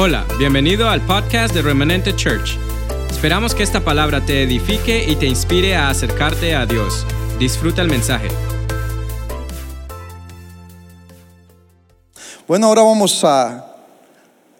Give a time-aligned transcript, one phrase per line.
[0.00, 2.56] Hola, bienvenido al podcast de Remanente Church.
[3.10, 7.04] Esperamos que esta palabra te edifique y te inspire a acercarte a Dios.
[7.40, 8.28] Disfruta el mensaje.
[12.46, 13.74] Bueno, ahora vamos a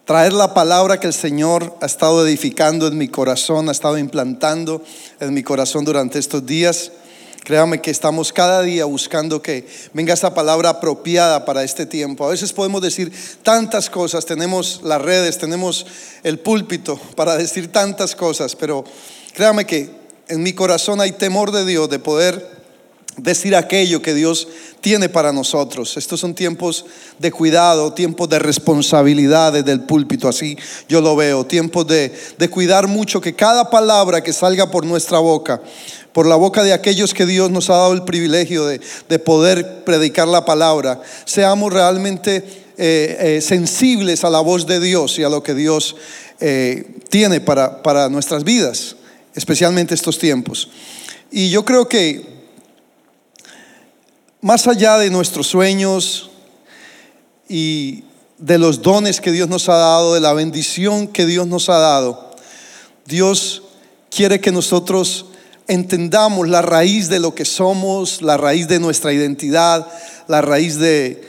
[0.03, 4.83] traer la palabra que el Señor ha estado edificando en mi corazón, ha estado implantando
[5.21, 6.91] en mi corazón durante estos días.
[7.43, 12.25] Créame que estamos cada día buscando que venga esa palabra apropiada para este tiempo.
[12.25, 13.11] A veces podemos decir
[13.43, 15.85] tantas cosas, tenemos las redes, tenemos
[16.23, 18.83] el púlpito para decir tantas cosas, pero
[19.33, 19.89] créame que
[20.27, 22.58] en mi corazón hay temor de Dios de poder
[23.21, 24.47] decir aquello que Dios
[24.81, 25.97] tiene para nosotros.
[25.97, 26.85] Estos son tiempos
[27.19, 32.49] de cuidado, tiempos de responsabilidad desde el púlpito, así yo lo veo, tiempos de, de
[32.49, 35.61] cuidar mucho que cada palabra que salga por nuestra boca
[36.13, 38.79] por la boca de aquellos que Dios nos ha dado el privilegio de,
[39.19, 42.37] poder predicar la palabra, seamos realmente
[42.77, 45.95] eh, eh, sensibles a la voz de Dios y a lo que Dios
[46.39, 48.95] eh, tiene para, para nuestras vidas,
[49.35, 50.69] especialmente estos tiempos.
[51.31, 52.38] Y yo creo que
[54.41, 56.29] más allá de nuestros sueños
[57.47, 58.03] y
[58.37, 61.77] de los dones que Dios nos ha dado, de la bendición que Dios nos ha
[61.77, 62.35] dado,
[63.05, 63.63] Dios
[64.09, 65.25] quiere que nosotros
[65.67, 69.87] entendamos la raíz de lo que somos, la raíz de nuestra identidad,
[70.27, 71.21] la raíz de,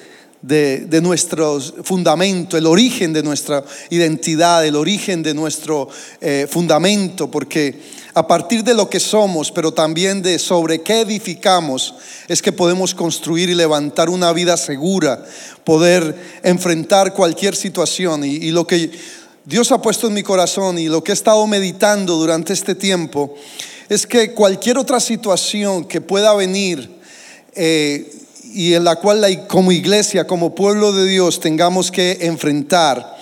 [0.43, 5.89] de, nuestro fundamento, el origen de nuestra identidad, el origen de nuestro
[6.21, 7.81] eh, fundamento, porque
[8.15, 11.95] a partir de lo que somos, pero también de sobre qué edificamos,
[12.29, 15.25] es que podemos construir y levantar una vida segura,
[15.65, 18.25] poder enfrentar cualquier situación.
[18.25, 18.91] y lo que
[19.45, 23.35] Dios ha puesto en mi corazón y lo que he estado meditando durante este tiempo,
[23.89, 26.89] es que cualquier otra situación que pueda venir
[27.55, 28.09] eh,
[28.53, 33.17] y en la cual como iglesia, como pueblo de Dios tengamos que enfrentar,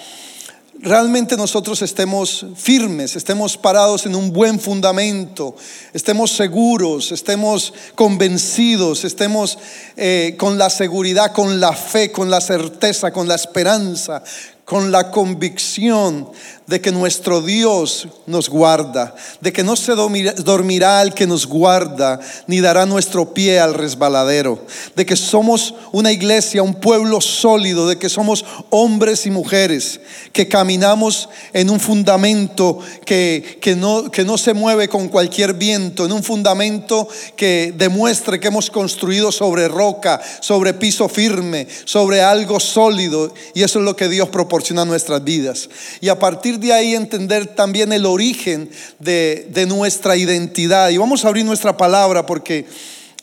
[0.80, 5.54] realmente nosotros estemos firmes, estemos parados en un buen fundamento,
[5.92, 9.58] estemos seguros, estemos convencidos, estemos
[9.96, 14.22] eh, con la seguridad, con la fe, con la certeza, con la esperanza,
[14.68, 16.28] con la convicción
[16.66, 22.20] de que nuestro Dios nos guarda, de que no se dormirá el que nos guarda,
[22.46, 24.62] ni dará nuestro pie al resbaladero,
[24.94, 30.00] de que somos una iglesia, un pueblo sólido, de que somos hombres y mujeres,
[30.34, 36.04] que caminamos en un fundamento que, que, no, que no se mueve con cualquier viento,
[36.04, 42.60] en un fundamento que demuestre que hemos construido sobre roca, sobre piso firme, sobre algo
[42.60, 44.28] sólido, y eso es lo que Dios
[44.86, 45.68] nuestras vidas.
[46.00, 50.90] Y a partir de ahí entender también el origen de, nuestra identidad.
[50.90, 52.66] Y vamos a abrir nuestra palabra porque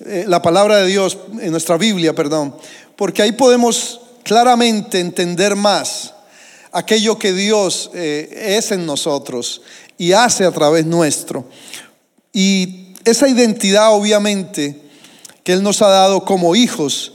[0.05, 2.55] eh, la palabra de Dios, en nuestra Biblia, perdón,
[2.95, 6.13] porque ahí podemos claramente entender más
[6.71, 9.61] aquello que Dios eh, es en nosotros
[9.97, 11.45] y hace a través nuestro.
[12.33, 14.81] Y esa identidad obviamente
[15.43, 17.13] que Él nos ha dado como hijos,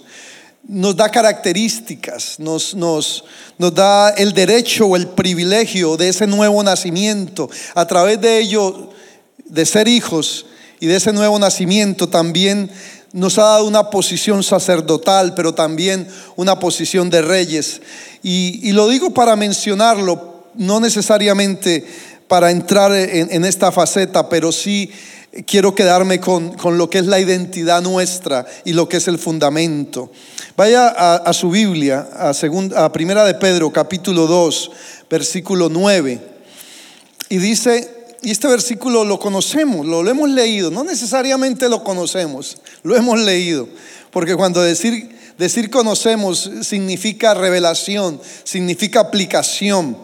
[0.67, 3.25] nos da características, nos, nos,
[3.59, 7.51] nos da el derecho o el privilegio de ese nuevo nacimiento.
[7.75, 8.91] A través de ello,
[9.45, 10.47] de ser hijos
[10.79, 12.71] y de ese nuevo nacimiento, también
[13.13, 16.07] nos ha dado una posición sacerdotal, pero también
[16.37, 17.81] una posición de reyes.
[18.23, 21.85] Y, lo digo para mencionarlo, no necesariamente
[22.29, 24.91] para entrar en, esta faceta, pero sí
[25.47, 29.19] quiero quedarme con, con, lo que es la identidad nuestra y lo que es el
[29.19, 30.11] fundamento.
[30.57, 34.71] Vaya a, su Biblia, a, Primera de Pedro, capítulo 2,
[35.09, 36.21] versículo 9.
[37.29, 42.97] Y dice, y este versículo lo conocemos, lo, hemos leído, no necesariamente lo conocemos, lo
[42.97, 43.69] hemos leído,
[44.11, 49.97] porque cuando decir, decir conocemos significa revelación, significa aplicación.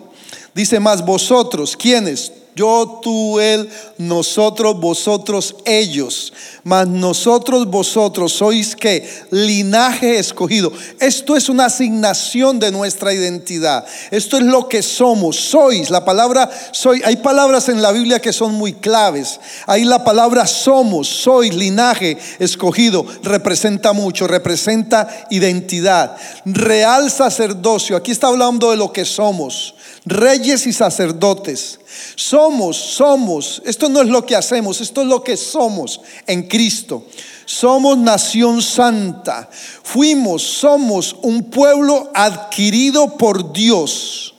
[0.54, 2.32] Dice más, vosotros, ¿quiénes?
[2.56, 3.68] Yo, tú, él,
[3.98, 6.32] nosotros, vosotros, ellos.
[6.64, 10.72] Mas nosotros, vosotros, sois que linaje escogido.
[10.98, 13.84] Esto es una asignación de nuestra identidad.
[14.10, 15.36] Esto es lo que somos.
[15.36, 15.90] Sois.
[15.90, 17.02] La palabra soy.
[17.04, 19.38] Hay palabras en la Biblia que son muy claves.
[19.66, 23.04] Ahí la palabra somos, sois, linaje escogido.
[23.22, 24.26] Representa mucho.
[24.26, 26.16] Representa identidad.
[26.46, 27.96] Real sacerdocio.
[27.96, 29.75] Aquí está hablando de lo que somos.
[30.06, 31.80] Reyes y sacerdotes
[32.14, 37.04] somos, somos, esto no es lo que hacemos, esto es lo que somos en Cristo.
[37.44, 39.48] Somos nación santa.
[39.82, 44.34] Fuimos, somos un pueblo adquirido por Dios.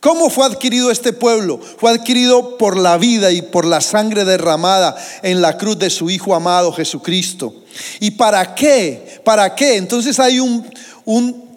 [0.00, 1.58] ¿Cómo fue adquirido este pueblo?
[1.58, 6.10] Fue adquirido por la vida y por la sangre derramada en la cruz de su
[6.10, 7.52] Hijo amado Jesucristo.
[7.98, 9.20] ¿Y para qué?
[9.24, 9.76] ¿Para qué?
[9.76, 10.64] Entonces hay un,
[11.04, 11.47] un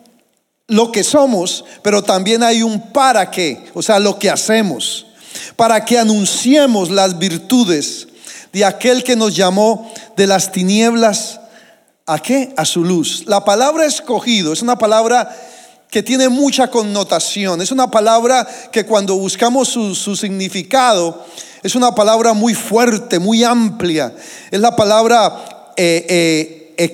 [0.71, 5.05] lo que somos, pero también hay un para qué, o sea, lo que hacemos,
[5.57, 8.07] para que anunciemos las virtudes
[8.53, 11.41] de aquel que nos llamó de las tinieblas
[12.05, 12.53] a qué?
[12.55, 13.23] A su luz.
[13.27, 15.35] La palabra escogido es una palabra
[15.89, 21.25] que tiene mucha connotación, es una palabra que cuando buscamos su, significado,
[21.63, 24.15] es una palabra muy fuerte, muy amplia.
[24.49, 26.05] Es la palabra eh,
[26.77, 26.93] eh,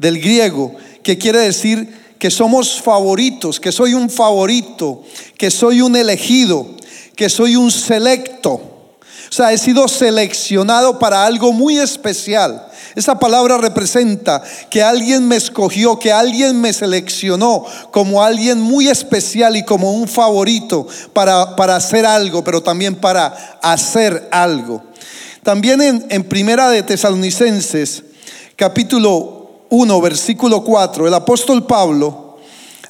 [0.00, 5.02] del griego, que quiere decir que somos favoritos, que soy un favorito,
[5.36, 6.66] que soy un elegido,
[7.14, 8.52] que soy un selecto.
[8.52, 12.66] O sea, he sido seleccionado para algo muy especial.
[12.96, 19.54] Esa palabra representa que alguien me escogió, que alguien me seleccionó como alguien muy especial
[19.56, 24.82] y como un favorito para, para hacer algo, pero también para hacer algo.
[25.42, 28.02] También en, en Primera de Tesalonicenses,
[28.56, 29.39] capítulo
[29.70, 32.38] 1, versículo 4, el apóstol Pablo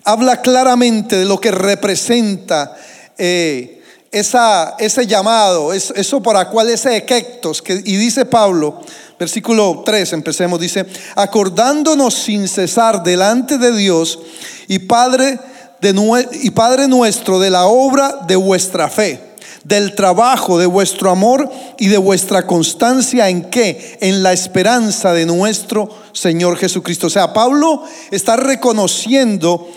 [0.05, 2.75] habla claramente de lo que representa
[3.17, 8.81] eh, esa, ese llamado, eso para cual ese equectos, que, y dice Pablo,
[9.19, 14.19] versículo 3, empecemos, dice, acordándonos sin cesar delante de Dios
[14.67, 15.39] y Padre,
[15.81, 19.30] de, y Padre nuestro de la obra de vuestra fe
[19.65, 23.99] del trabajo, de vuestro amor y de vuestra constancia en qué?
[24.01, 27.09] En la esperanza de nuestro Señor Jesucristo.
[27.09, 29.69] O sea, Pablo está reconociendo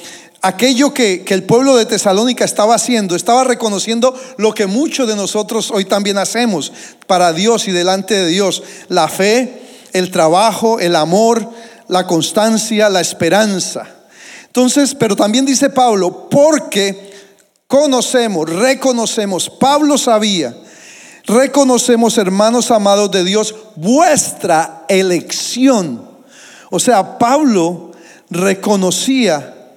[0.44, 5.71] aquello que, el pueblo de Tesalónica estaba haciendo, estaba reconociendo lo que muchos de nosotros
[5.71, 6.71] hoy también hacemos
[7.07, 9.62] para Dios y delante de Dios, la fe,
[9.94, 11.50] el trabajo, el amor,
[11.88, 13.88] la constancia, la esperanza.
[14.45, 17.12] Entonces, pero también dice Pablo, porque
[17.73, 20.55] conocemos, reconocemos, Pablo sabía,
[21.25, 26.07] reconocemos, hermanos amados de Dios, vuestra elección.
[26.69, 27.89] O sea, Pablo
[28.29, 29.71] reconocía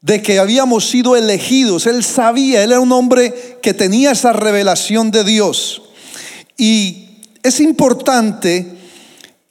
[0.00, 1.86] de que habíamos sido elegidos.
[1.86, 5.82] Él sabía, él era un hombre que tenía esa revelación de Dios.
[6.56, 8.74] Y es importante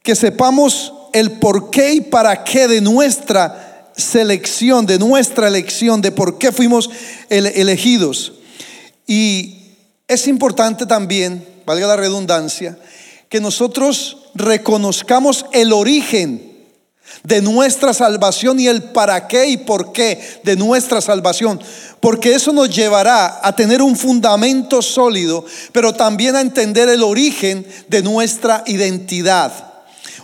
[0.01, 6.11] que sepamos el por qué y para qué de nuestra selección, de nuestra elección, de
[6.11, 6.89] por qué fuimos
[7.29, 8.33] elegidos.
[9.07, 9.75] Y
[10.07, 12.77] es importante también, valga la redundancia,
[13.29, 16.53] que nosotros reconozcamos el origen
[17.23, 21.59] de nuestra salvación y el para qué y por qué de nuestra salvación.
[21.99, 27.65] Porque eso nos llevará a tener un fundamento sólido, pero también a entender el origen
[27.87, 29.72] de nuestra identidad.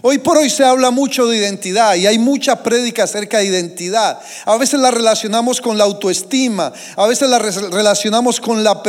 [0.01, 4.17] Hoy por hoy se habla mucho de identidad y hay mucha prédica acerca de identidad.
[4.45, 8.81] A veces la relacionamos con la autoestima, a veces la relacionamos con la,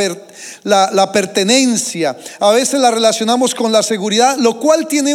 [0.63, 5.13] la, pertenencia, a veces la relacionamos con la seguridad, lo cual tiene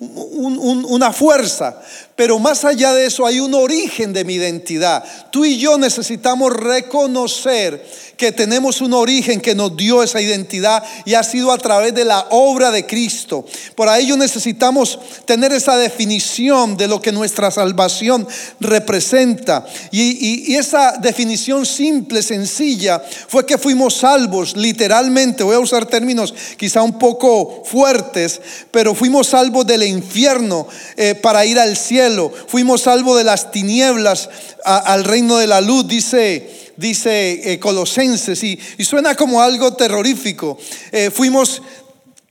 [0.00, 1.82] una fuerza.
[2.16, 5.04] Pero más allá de eso hay un origen de mi identidad.
[5.30, 7.84] Tú y yo necesitamos reconocer
[8.16, 12.06] que tenemos un origen que nos dio esa identidad y ha sido a través de
[12.06, 13.44] la obra de Cristo.
[13.74, 18.26] Por ello necesitamos tener esa definición de lo que nuestra salvación
[18.60, 19.66] representa.
[19.90, 26.34] Y, y esa definición simple, sencilla, fue que fuimos salvos, literalmente, voy a usar términos
[26.56, 28.40] quizá un poco fuertes,
[28.70, 32.32] pero fuimos salvos del infierno eh, para ir al cielo.
[32.46, 34.28] Fuimos salvos de las tinieblas
[34.64, 40.58] al reino de la luz, dice dice eh, Colosenses, y, suena como algo terrorífico.
[40.92, 41.62] Eh, fuimos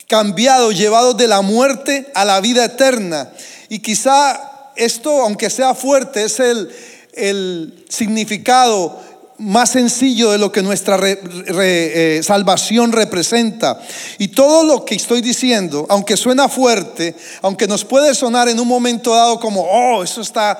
[0.07, 3.31] cambiados, llevados de la muerte a la vida eterna.
[3.69, 9.01] Y quizá esto, aunque sea fuerte, es el, significado
[9.37, 13.79] más sencillo de lo que nuestra eh, salvación representa.
[14.17, 18.67] Y todo lo que estoy diciendo, aunque suena fuerte, aunque nos puede sonar en un
[18.67, 20.57] momento dado como, oh, eso está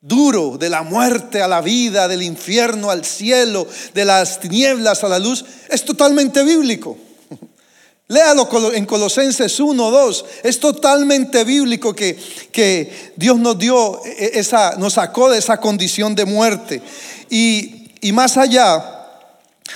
[0.00, 5.08] duro, de la muerte a la vida, del infierno al cielo, de las tinieblas a
[5.08, 6.96] la luz, es totalmente bíblico.
[8.08, 10.24] Léalo en Colosenses 1, 2.
[10.42, 12.18] Es totalmente bíblico que,
[12.50, 16.80] que Dios nos dio e, e, esa, nos sacó de esa condición de muerte.
[17.28, 18.82] Y, y más allá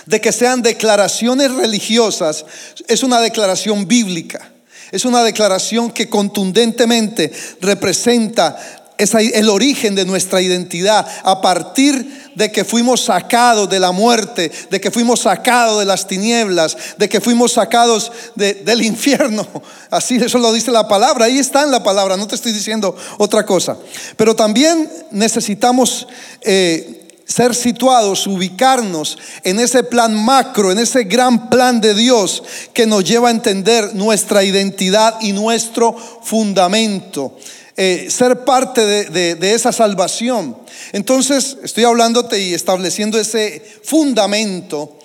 [0.06, 2.46] de que sean declaraciones religiosas,
[2.88, 4.50] es una declaración bíblica.
[4.90, 8.56] Es una declaración que contundentemente representa
[8.98, 11.06] es el origen de nuestra identidad.
[11.24, 16.06] A partir de que fuimos sacados de la muerte, de que fuimos sacados de las
[16.06, 19.46] tinieblas, de que fuimos sacados del infierno.
[19.90, 21.26] Así eso lo dice la palabra.
[21.26, 22.16] Ahí está en la palabra.
[22.16, 23.76] No te estoy diciendo otra cosa.
[24.16, 26.06] Pero también necesitamos...
[26.42, 32.42] Eh, ser situados, ubicarnos en ese plan macro, en ese gran plan de Dios
[32.74, 37.36] que nos lleva a entender nuestra identidad y nuestro fundamento.
[37.76, 40.56] Eh, ser parte de, de esa salvación.
[40.92, 44.98] Entonces, estoy hablándote y estableciendo ese fundamento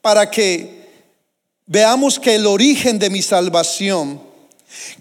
[0.00, 0.82] para que
[1.66, 4.20] veamos que el origen de mi salvación,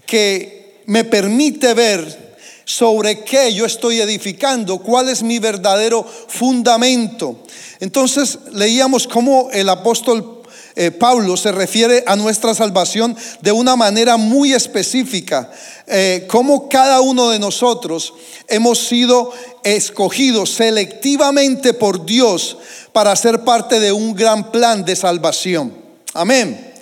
[0.05, 2.35] que me permite ver
[2.65, 7.43] sobre qué yo estoy edificando, cuál es mi verdadero fundamento.
[7.79, 10.40] Entonces leíamos cómo el apóstol
[10.75, 15.51] eh, Pablo se refiere a nuestra salvación de una manera muy específica,
[15.87, 18.13] eh, como cada uno de nosotros
[18.47, 19.31] hemos sido
[19.63, 22.57] escogidos selectivamente por Dios
[22.93, 25.73] para ser parte de un gran plan de salvación.
[26.13, 26.73] Amén.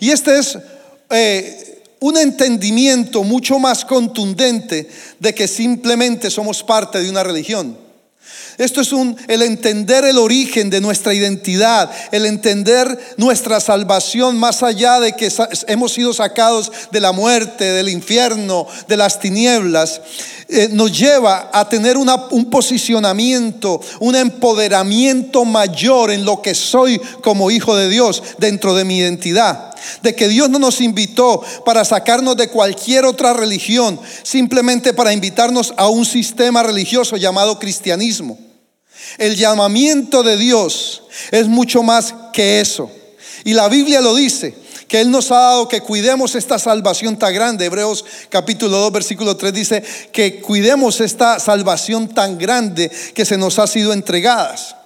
[0.00, 0.58] Y este es
[1.10, 4.88] eh, un entendimiento mucho más contundente
[5.18, 7.85] de que simplemente somos parte de una religión.
[8.58, 14.62] Esto es un, el entender el origen de nuestra identidad, el entender nuestra salvación más
[14.62, 15.30] allá de que
[15.66, 20.00] hemos sido sacados de la muerte, del infierno, de las tinieblas,
[20.48, 27.50] eh, nos lleva a tener un posicionamiento, un empoderamiento mayor en lo que soy como
[27.50, 32.36] hijo de Dios dentro de mi identidad de que Dios no nos invitó para sacarnos
[32.36, 38.38] de cualquier otra religión, simplemente para invitarnos a un sistema religioso llamado cristianismo.
[39.18, 42.90] El llamamiento de Dios es mucho más que eso.
[43.44, 44.54] Y la Biblia lo dice,
[44.88, 47.66] que Él nos ha dado que cuidemos esta salvación tan grande.
[47.66, 53.58] Hebreos capítulo 2, versículo 3 dice que cuidemos esta salvación tan grande que se nos
[53.58, 54.76] ha sido entregadas.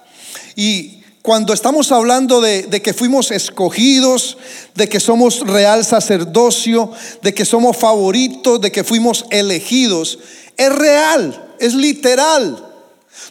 [0.55, 4.37] Y cuando estamos hablando de, que fuimos escogidos,
[4.73, 10.17] de que somos real sacerdocio, de que somos favoritos, de que fuimos elegidos,
[10.57, 12.67] es real, es literal.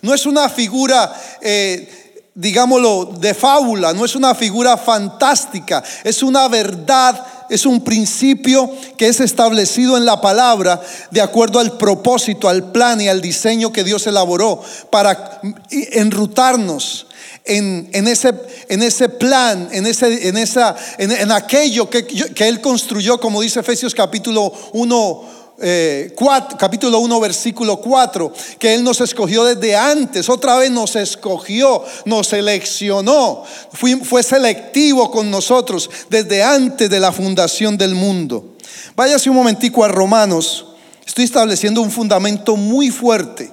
[0.02, 6.46] No es una figura, eh, digámoslo, de fábula, no es una figura fantástica, es una
[6.46, 10.80] verdad, es un principio que es establecido en la palabra
[11.10, 17.08] de acuerdo al propósito, al plan y al diseño que Dios elaboró para enrutarnos.
[17.44, 18.32] En, ese,
[18.68, 23.60] en ese plan, en, ese, en, esa, en, aquello que, que Él construyó, como dice
[23.60, 26.14] Efesios capítulo 1, eh,
[26.58, 32.28] capítulo 1, versículo 4, que Él nos escogió desde antes, otra vez nos escogió, nos
[32.28, 38.56] seleccionó, fue, fue selectivo con nosotros desde antes de la fundación del mundo.
[38.96, 40.66] Váyase un momentico a Romanos,
[41.06, 43.52] estoy estableciendo un fundamento muy fuerte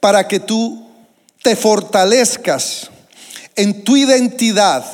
[0.00, 0.88] para que tú
[1.42, 2.90] te fortalezcas
[3.56, 4.84] en tu identidad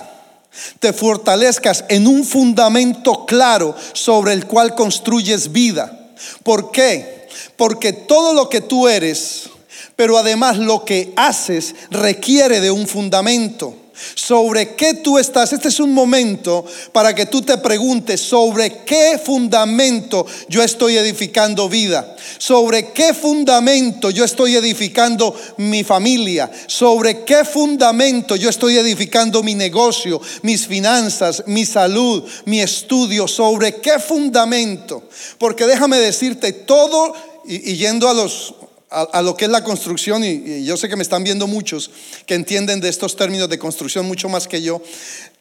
[0.80, 6.10] te fortalezcas en un fundamento claro sobre el cual construyes vida.
[6.42, 7.28] ¿Por qué?
[7.56, 9.50] Porque todo lo que tú eres,
[9.96, 13.74] pero además lo que haces requiere de un fundamento
[14.14, 15.52] sobre qué tú estás.
[15.52, 21.68] Este es un momento para que tú te preguntes sobre qué fundamento yo estoy edificando
[21.68, 29.42] vida, sobre qué fundamento yo estoy edificando mi familia, sobre qué fundamento yo estoy edificando
[29.42, 35.02] mi negocio, mis finanzas, mi salud, mi estudio, sobre qué fundamento.
[35.38, 37.14] Porque déjame decirte, todo,
[37.44, 38.54] y, yendo a los
[38.90, 41.90] a, lo que es la construcción, y, yo sé que me están viendo muchos
[42.26, 44.80] que entienden de estos términos de construcción mucho más que yo,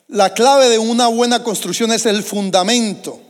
[0.09, 3.21] la clave de una buena construcción es el fundamento.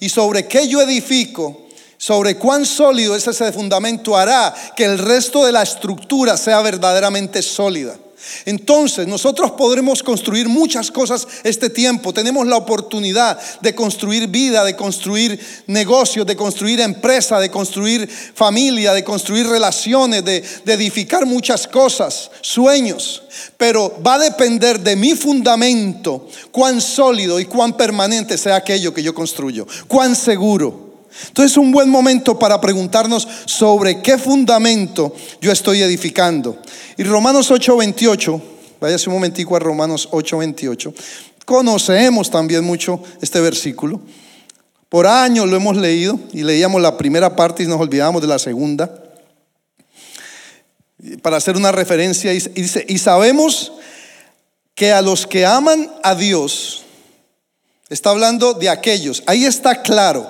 [0.00, 5.44] Y sobre qué yo edifico, sobre cuán sólido es ese fundamento, hará que el resto
[5.44, 7.98] de la estructura sea verdaderamente sólida.
[8.44, 12.12] Entonces nosotros podremos construir muchas cosas este tiempo.
[12.12, 18.92] Tenemos la oportunidad de construir vida, de construir negocios, de construir empresa, de construir familia,
[18.92, 23.22] de construir relaciones, de, edificar muchas cosas, sueños.
[23.56, 29.02] Pero va a depender de mi fundamento, cuán sólido y cuán permanente sea aquello que
[29.02, 30.87] yo construyo, cuán seguro.
[31.26, 36.58] Entonces es un buen momento para preguntarnos sobre qué fundamento yo estoy edificando.
[36.96, 38.40] Y Romanos 8:28,
[38.80, 40.94] váyase un momentico a Romanos 8:28.
[41.44, 44.00] Conocemos también mucho este versículo.
[44.88, 48.38] Por años lo hemos leído y leíamos la primera parte y nos olvidamos de la
[48.38, 49.02] segunda.
[51.22, 53.72] Para hacer una referencia, dice, y sabemos
[54.74, 56.82] que a los que aman a Dios,
[57.88, 60.26] está hablando de aquellos, ahí está claro,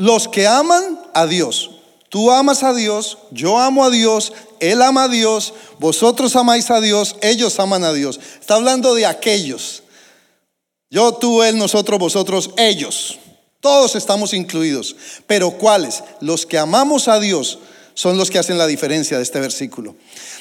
[0.00, 1.72] los que aman a Dios.
[2.08, 6.80] Tú amas a Dios, yo amo a Dios, Él ama a Dios, vosotros amáis a
[6.80, 8.18] Dios, ellos aman a Dios.
[8.40, 9.82] Está hablando de aquellos.
[10.88, 13.18] Yo, tú, Él, nosotros, vosotros, ellos.
[13.60, 14.96] Todos estamos incluidos.
[15.26, 16.02] Pero ¿cuáles?
[16.20, 17.58] Los que amamos a Dios
[17.92, 19.96] son los que hacen la diferencia de este versículo.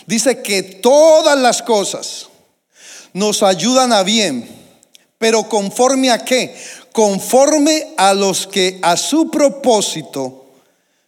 [0.06, 2.30] Dice que todas las cosas
[3.12, 4.50] nos ayudan a bien,
[5.18, 6.56] pero conforme a qué?
[6.92, 10.46] Conforme a los que a su propósito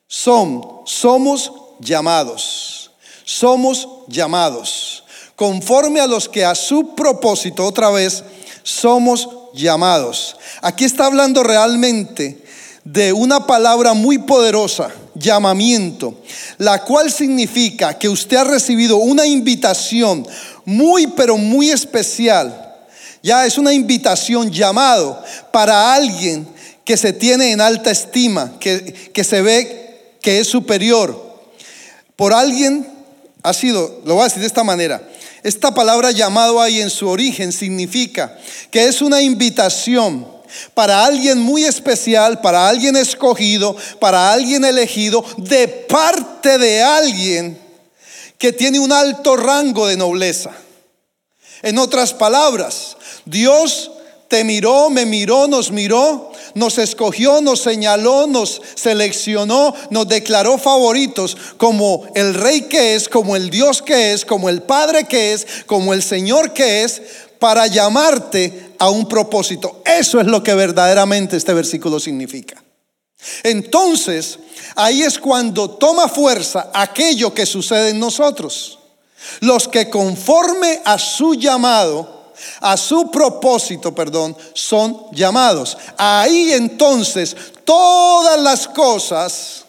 [0.08, 2.92] son, somos llamados.
[3.24, 5.04] Somos llamados.
[5.36, 8.24] Conforme a los que a su propósito, otra vez,
[8.64, 10.36] somos llamados.
[10.62, 12.44] Aquí está hablando realmente
[12.84, 16.16] de una palabra muy poderosa, llamamiento,
[16.58, 20.28] la cual significa que usted ha recibido una invitación
[20.66, 22.61] muy, pero muy especial.
[23.24, 26.48] Ya es una invitación llamado para alguien
[26.84, 31.40] que se tiene en alta estima, que, que se ve que es superior.
[32.16, 32.88] Por alguien
[33.44, 35.02] ha sido, lo voy a decir de esta manera,
[35.44, 38.38] esta palabra llamado ahí en su origen significa
[38.70, 40.28] que es una invitación
[40.74, 47.58] para alguien muy especial, para alguien escogido, para alguien elegido, de parte de alguien
[48.38, 50.52] que tiene un alto rango de nobleza.
[51.64, 53.92] En otras palabras, Dios
[54.32, 61.36] te miró, me miró, nos miró, nos escogió, nos señaló, nos seleccionó, nos declaró favoritos
[61.58, 65.46] como el rey que es, como el Dios que es, como el Padre que es,
[65.66, 67.02] como el Señor que es,
[67.40, 69.82] para llamarte a un propósito.
[69.84, 72.64] Eso es lo que verdaderamente este versículo significa.
[73.44, 74.40] Entonces,
[74.76, 78.80] ahí es cuando toma fuerza aquello que sucede en nosotros.
[79.42, 82.21] Los que conforme a su llamado,
[82.60, 85.78] a su propósito, perdón, son llamados.
[85.98, 89.66] Ahí entonces todas las cosas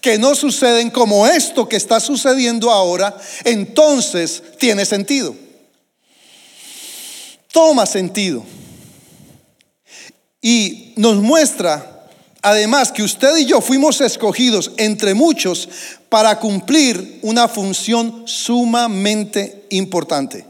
[0.00, 5.34] que no suceden como esto que está sucediendo ahora, entonces tiene sentido.
[7.52, 8.44] Toma sentido.
[10.40, 11.96] Y nos muestra
[12.42, 15.68] además que usted y yo fuimos escogidos entre muchos
[16.08, 20.46] para cumplir una función sumamente importante.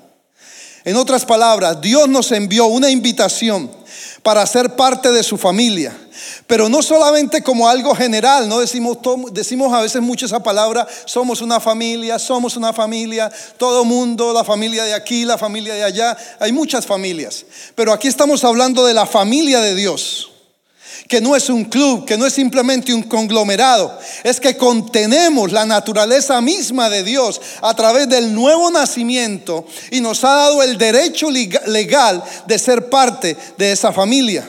[0.87, 3.69] En otras palabras, Dios nos envió una invitación
[4.23, 5.93] para ser parte de su familia.
[6.47, 8.99] Pero no solamente como algo general, no decimos,
[9.33, 14.45] decimos a veces mucho esa palabra, somos una familia, somos una familia, todo mundo, la
[14.45, 17.45] familia de aquí, la familia de allá, hay muchas familias.
[17.75, 20.36] Pero aquí estamos hablando de la familia de Dios
[21.09, 25.65] que no es un club, que no es simplemente un conglomerado, es que contenemos la
[25.65, 31.31] naturaleza misma de Dios a través del nuevo nacimiento y nos ha dado el derecho
[31.31, 34.49] legal de ser parte de esa familia.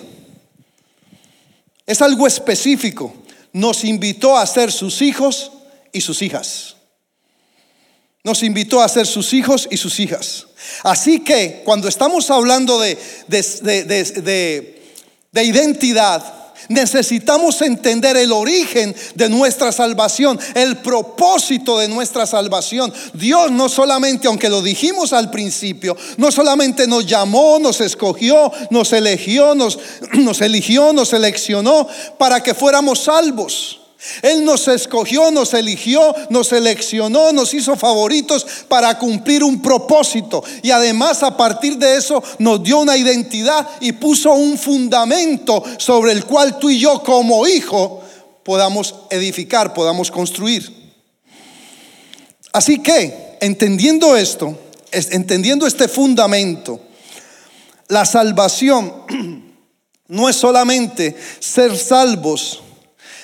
[1.85, 3.13] Es algo específico.
[3.53, 5.51] Nos invitó a ser sus hijos
[5.93, 6.75] y sus hijas.
[8.23, 10.47] Nos invitó a ser sus hijos y sus hijas.
[10.83, 14.81] Así que cuando estamos hablando de, de,
[15.31, 22.93] de identidad, necesitamos entender el origen de nuestra salvación, el propósito de nuestra salvación.
[23.13, 28.93] Dios no solamente, aunque lo dijimos al principio, no solamente nos llamó, nos escogió, nos
[28.93, 29.79] eligió, nos,
[30.13, 33.81] nos eligió, nos seleccionó para que fuéramos salvos.
[34.21, 40.43] Él nos escogió, nos eligió, nos seleccionó, nos hizo favoritos para cumplir un propósito.
[40.61, 46.11] Y además a partir de eso nos dio una identidad y puso un fundamento sobre
[46.11, 48.03] el cual tú y yo como hijo
[48.43, 50.71] podamos edificar, podamos construir.
[52.53, 54.57] Así que, entendiendo esto,
[54.91, 56.79] entendiendo este fundamento,
[57.87, 58.93] la salvación
[60.07, 62.61] no es solamente ser salvos,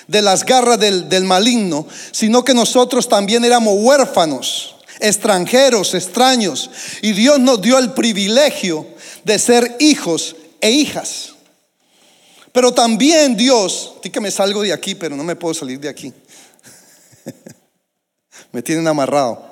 [0.08, 6.70] de las garras del, maligno, sino que nosotros también éramos huérfanos, extranjeros, extraños,
[7.02, 8.88] y Dios nos dio el privilegio
[9.24, 11.34] de ser hijos e hijas.
[12.52, 15.90] Pero también Dios, di que me salgo de aquí, pero no me puedo salir de
[15.90, 16.14] aquí.
[18.52, 19.52] me tienen amarrado.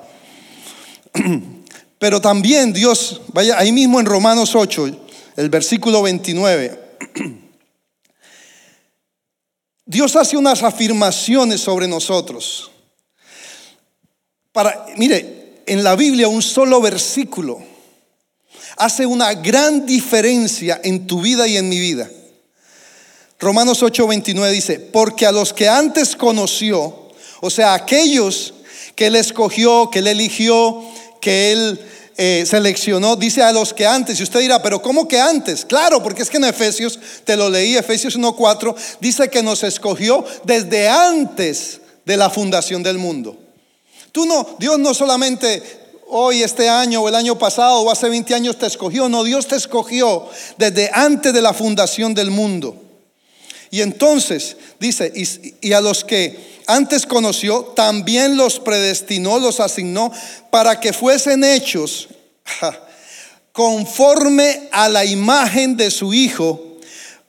[1.98, 4.90] Pero también Dios, vaya ahí mismo en Romanos 8,
[5.36, 6.80] el versículo 29.
[9.92, 12.70] Dios hace unas afirmaciones sobre nosotros.
[14.50, 17.62] Para, mire, en la Biblia un solo versículo
[18.78, 22.10] hace una gran diferencia en tu vida y en mi vida.
[23.38, 27.10] Romanos 8:29 dice, porque a los que antes conoció,
[27.42, 28.54] o sea, aquellos
[28.96, 30.82] que él escogió, que él eligió,
[31.20, 31.78] que él
[32.24, 35.64] eh, seleccionó, dice a los que antes, y usted dirá, pero ¿cómo que antes?
[35.64, 40.24] Claro, porque es que en Efesios, te lo leí, Efesios 1.4, dice que nos escogió
[40.44, 43.36] desde antes de la fundación del mundo.
[44.12, 45.64] Tú no, Dios no solamente
[46.10, 49.48] hoy, este año o el año pasado o hace 20 años te escogió, no, Dios
[49.48, 52.76] te escogió desde antes de la fundación del mundo.
[53.72, 55.10] Y entonces dice,
[55.62, 60.12] y, a los que antes conoció, también los predestinó, los asignó
[60.50, 62.08] para que fuesen hechos
[63.52, 66.76] conforme a la imagen de su Hijo,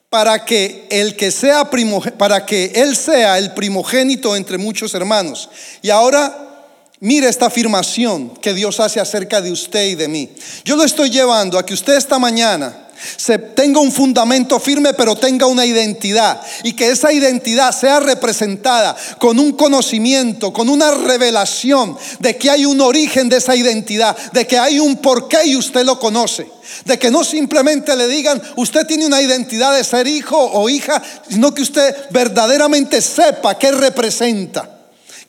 [0.10, 1.72] para que el que sea
[2.18, 5.50] para que él sea el primogénito entre muchos hermanos.
[5.82, 6.68] Y ahora
[7.00, 10.30] mire esta afirmación que Dios hace acerca de usted y de mí.
[10.66, 15.16] Yo lo estoy llevando a que usted esta mañana se tenga un fundamento firme, pero
[15.16, 16.42] tenga una identidad.
[16.64, 22.66] Y que esa identidad sea representada con un conocimiento, con una revelación de que hay
[22.66, 26.48] un origen de esa identidad, de que hay un porqué y usted lo conoce.
[26.86, 31.02] De que no simplemente le digan, usted tiene una identidad de ser hijo o hija,
[31.30, 34.70] sino que usted verdaderamente sepa qué representa,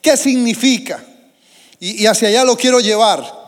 [0.01, 1.03] qué significa.
[1.79, 3.44] Y, y hacia allá lo quiero llevar.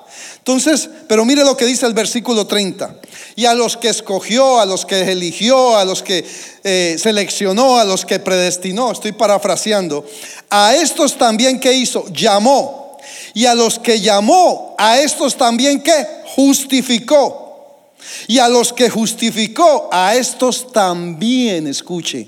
[0.47, 2.95] Entonces, pero mire lo que dice el versículo 30.
[3.35, 6.25] Y a los que escogió, a los que eligió, a los que
[6.63, 10.05] eh, seleccionó, a los que predestinó, estoy parafraseando,
[10.49, 12.97] a estos también que hizo, llamó.
[13.33, 17.91] Y a los que llamó, a estos también que justificó.
[18.29, 22.25] Y a los que justificó, a estos también, escuche,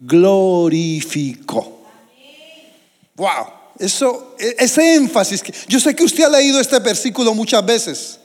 [0.00, 1.82] glorificó.
[3.16, 3.58] Wow.
[3.78, 5.42] Eso, e, ese énfasis.
[5.68, 8.18] Yo sé que usted ha leído este versículo muchas veces.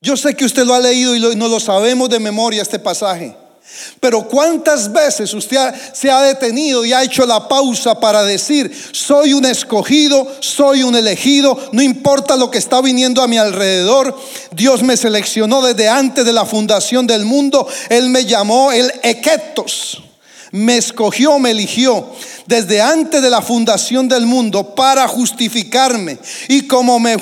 [0.00, 3.36] Yo sé que usted lo ha leído y no lo sabemos de memoria este pasaje.
[3.98, 9.32] Pero cuántas veces usted se ha detenido y ha hecho la pausa para decir, soy
[9.32, 14.16] un escogido, soy un elegido, no importa lo que está viniendo a mi alrededor,
[14.52, 20.05] Dios me seleccionó desde antes de la fundación del mundo, Él me llamó el Eketos
[20.56, 22.12] me escogió, me eligió
[22.46, 26.18] desde antes de la fundación del mundo para justificarme.
[26.48, 27.16] Y como me,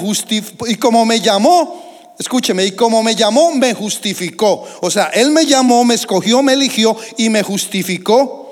[0.69, 4.65] y como me llamó, escúcheme, y como me llamó, me justificó.
[4.81, 8.43] O sea, Él me llamó, me escogió, me eligió y me justificó.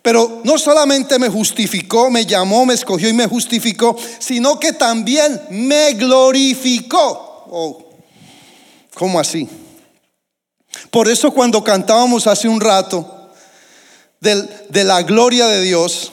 [0.00, 5.40] Pero no solamente me justificó, me llamó, me escogió y me justificó, sino que también
[5.50, 7.44] me glorificó.
[7.50, 7.78] Oh,
[8.94, 9.48] ¿Cómo así?
[10.90, 13.13] Por eso cuando cantábamos hace un rato,
[14.24, 16.10] de la gloria de Dios,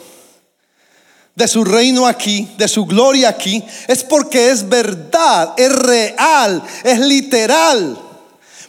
[1.34, 6.98] de su reino aquí, de su gloria aquí, es porque es verdad, es real, es
[7.00, 7.98] literal.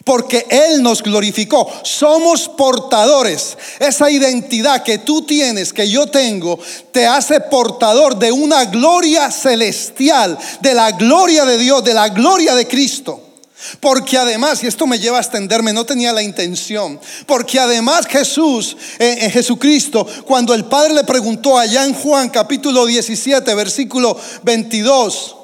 [0.05, 1.71] Porque Él nos glorificó.
[1.83, 3.57] Somos portadores.
[3.79, 6.59] Esa identidad que tú tienes, que yo tengo,
[6.91, 12.53] te hace portador de una gloria celestial, de la gloria de Dios, de la gloria
[12.53, 13.22] de Cristo.
[13.79, 18.75] Porque además, y esto me lleva a extenderme, no tenía la intención, porque además Jesús,
[18.99, 24.17] en eh, eh, Jesucristo, cuando el Padre le preguntó allá en Juan capítulo 17, versículo
[24.43, 25.37] 22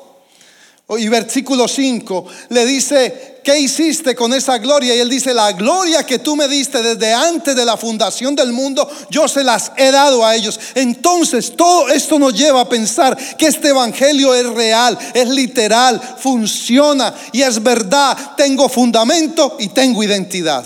[0.98, 4.96] y versículo 5, le dice, ¿qué hiciste con esa gloria?
[4.96, 8.52] Y él dice, la gloria que tú me diste desde antes de la fundación del
[8.52, 10.60] mundo, yo se las he dado a ellos.
[10.74, 17.14] Entonces, todo esto nos lleva a pensar que este evangelio es real, es literal, funciona
[17.32, 18.36] y es verdad.
[18.36, 20.66] Tengo fundamento y tengo identidad.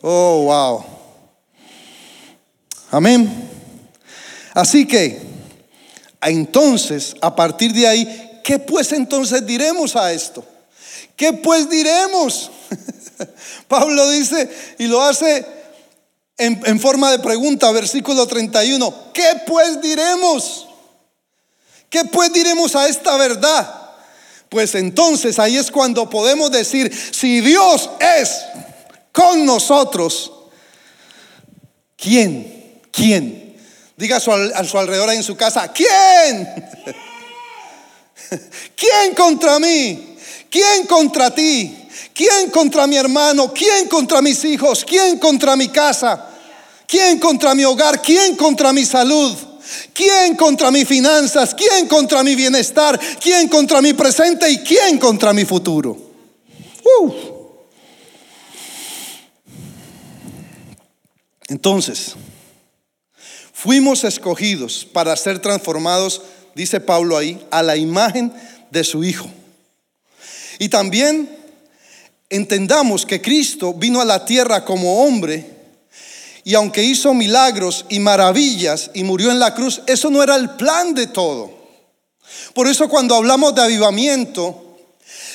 [0.00, 0.84] Oh, wow.
[2.90, 3.50] Amén.
[4.54, 5.20] Así que,
[6.22, 10.44] entonces, a partir de ahí, ¿qué pues entonces diremos a esto?
[11.16, 12.52] ¿Qué pues diremos?
[13.68, 15.44] Pablo dice y lo hace
[16.38, 19.10] en, forma de pregunta, versículo 31.
[19.12, 20.68] ¿Qué pues diremos?
[21.90, 23.68] ¿Qué pues diremos a esta verdad?
[24.48, 28.44] Pues entonces ahí es cuando podemos decir, si Dios es
[29.10, 30.30] con nosotros,
[31.96, 32.80] ¿quién?
[32.92, 33.56] ¿Quién?
[33.96, 36.46] Diga a su, a su alrededor en su casa, ¿quién?
[38.76, 40.16] ¿Quién contra mí?
[40.50, 41.76] ¿Quién contra ti?
[42.14, 43.52] ¿Quién contra mi hermano?
[43.52, 44.84] ¿Quién contra mis hijos?
[44.84, 46.30] ¿Quién contra mi casa?
[46.86, 48.00] ¿Quién contra mi hogar?
[48.00, 49.36] ¿Quién contra mi salud?
[49.92, 51.54] ¿Quién contra mis finanzas?
[51.54, 52.98] ¿Quién contra mi bienestar?
[53.20, 54.48] ¿Quién contra mi presente?
[54.48, 55.96] ¿Y quién contra mi futuro?
[57.00, 57.12] Uh.
[61.48, 62.14] Entonces,
[63.52, 66.22] fuimos escogidos para ser transformados,
[66.56, 68.32] dice Pablo ahí, a la imagen
[68.70, 69.28] de su Hijo.
[70.58, 71.28] Y también
[72.30, 75.54] entendamos que Cristo vino a la tierra como hombre
[76.44, 80.50] y aunque hizo milagros y maravillas y murió en la cruz, eso no era el
[80.50, 81.50] plan de todo.
[82.54, 84.78] Por eso cuando hablamos de avivamiento,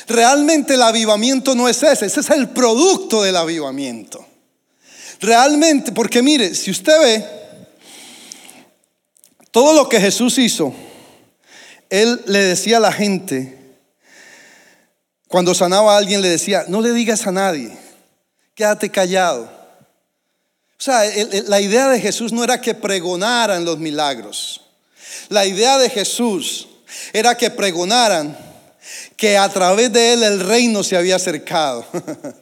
[0.08, 4.26] realmente el avivamiento no es ese, ese es el producto del avivamiento.
[5.20, 7.26] Realmente, porque mire, si usted ve
[9.52, 10.74] todo lo que Jesús hizo,
[11.92, 13.56] Él le decía a la gente,
[15.28, 17.72] cuando sanaba a alguien le decía, no le digas a nadie,
[18.56, 19.44] quédate callado.
[19.44, 21.04] O sea,
[21.46, 24.62] la idea de Jesús no era que pregonaran los milagros.
[25.30, 26.68] La idea de Jesús
[27.14, 28.36] era que pregonaran
[29.16, 31.86] que a través de él el reino se había acercado.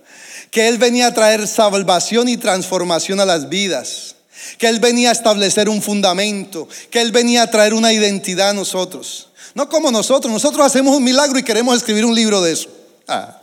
[0.52, 4.16] que Él venía a traer salvación y transformación a las vidas,
[4.58, 8.54] que Él venía a establecer un fundamento, que Él venía a traer una identidad a
[8.54, 9.29] nosotros.
[9.60, 12.70] No como nosotros, nosotros hacemos un milagro y queremos escribir un libro de eso.
[13.10, 13.42] Ah.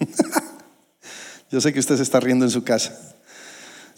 [1.52, 2.92] Yo sé que usted se está riendo en su casa.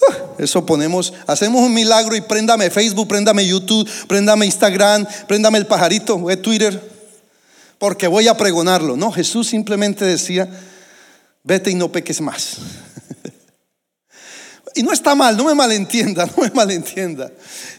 [0.07, 5.67] Ah, eso ponemos, hacemos un milagro y préndame Facebook, préndame YouTube, préndame Instagram, préndame el
[5.67, 6.79] pajarito, Twitter,
[7.79, 8.99] porque voy a pregonarlo.
[8.99, 10.47] No, Jesús simplemente decía,
[11.43, 12.59] vete y no peques más.
[14.75, 17.33] y no está mal, no me malentienda, no me malentienda.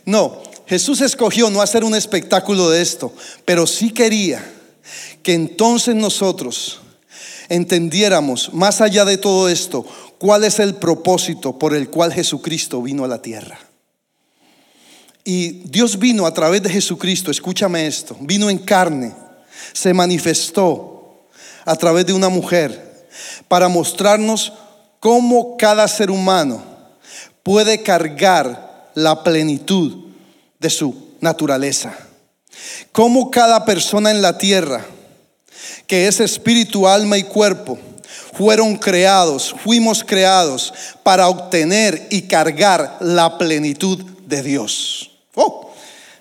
[0.04, 4.42] No, Jesús escogió no hacer un espectáculo de esto, pero sí quería
[5.22, 6.80] que entonces nosotros
[7.50, 9.86] entendiéramos, más allá de todo esto,
[10.18, 13.60] cuál es el propósito por el cual Jesucristo vino a la tierra.
[15.26, 19.14] Y Dios vino a través de Jesucristo, escúchame esto, vino en carne,
[19.74, 21.26] se manifestó
[21.66, 23.10] a través de una mujer
[23.50, 24.54] para mostrarnos
[25.02, 26.64] cómo cada ser humano
[27.44, 30.11] puede cargar la plenitud
[30.62, 31.98] de su naturaleza.
[32.92, 34.86] Cómo cada persona en la tierra
[35.88, 37.78] que es espíritu, alma y cuerpo,
[38.34, 45.12] fueron creados, fuimos creados para obtener y cargar la plenitud de Dios.
[45.36, 45.72] Oh,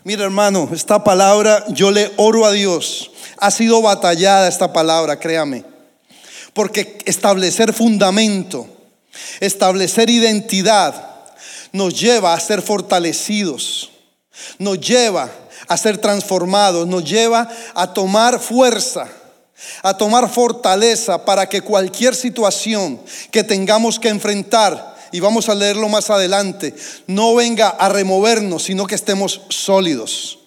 [0.04, 3.10] mira hermano, esta palabra yo le oro a Dios.
[3.36, 5.64] Ha sido batallada esta palabra, créame.
[6.52, 8.66] Porque establecer fundamento,
[9.40, 11.10] establecer identidad,
[11.72, 13.89] nos lleva a ser fortalecidos,
[14.58, 15.30] nos lleva
[15.68, 19.08] a ser transformados, nos lleva a tomar fuerza
[19.82, 23.00] a tomar fortaleza para que cualquier situación
[23.30, 26.74] que tengamos que enfrentar, y vamos a leerlo más adelante,
[27.06, 30.38] no venga a removernos, sino que estemos sólidos.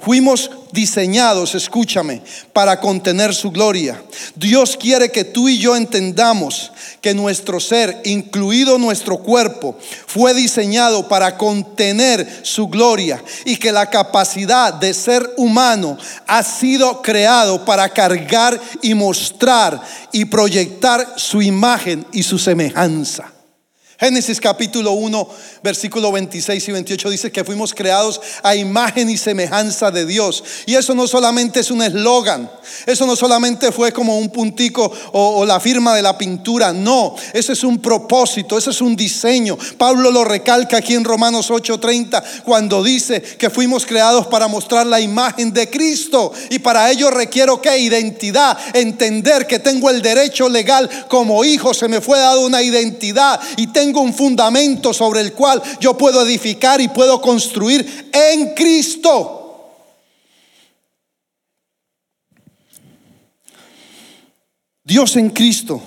[0.00, 4.02] Fuimos diseñados, escúchame, para contener su gloria.
[4.34, 6.71] Dios quiere que tú y yo entendamos
[7.02, 13.90] que nuestro ser, incluido nuestro cuerpo, fue diseñado para contener su gloria y que la
[13.90, 22.06] capacidad de ser humano ha sido creado para cargar y mostrar y proyectar su imagen
[22.12, 23.32] y su semejanza.
[24.02, 25.28] Génesis capítulo 1,
[25.62, 30.42] versículo 26 y 28 dice que fuimos creados a imagen y semejanza de Dios.
[30.66, 32.50] Y eso no solamente es un eslogan,
[32.84, 37.52] eso no solamente fue como un puntico o, la firma de la pintura, no, eso
[37.52, 39.56] es un propósito, eso es un diseño.
[39.78, 45.00] Pablo lo recalca aquí en Romanos 8:30 cuando dice que fuimos creados para mostrar la
[45.00, 50.90] imagen de Cristo y para ello requiero que identidad, entender que tengo el derecho legal
[51.06, 55.62] como hijo, se me fue dado una identidad y tengo un fundamento sobre el cual
[55.80, 59.38] yo puedo edificar y puedo construir en Cristo.
[64.84, 65.80] Dios en Cristo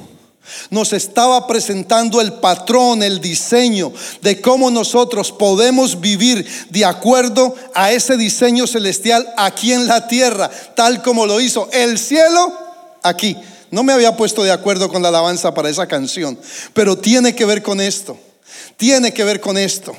[0.70, 3.92] nos estaba presentando el patrón, el diseño
[4.22, 10.50] de cómo nosotros podemos vivir de acuerdo a ese diseño celestial aquí en la tierra,
[10.76, 12.54] tal como lo hizo el cielo
[13.04, 13.36] aquí.
[13.76, 16.40] No me había puesto de acuerdo con la alabanza para esa canción,
[16.74, 18.18] pero tiene que ver con esto.
[18.78, 19.94] Tiene que ver con esto.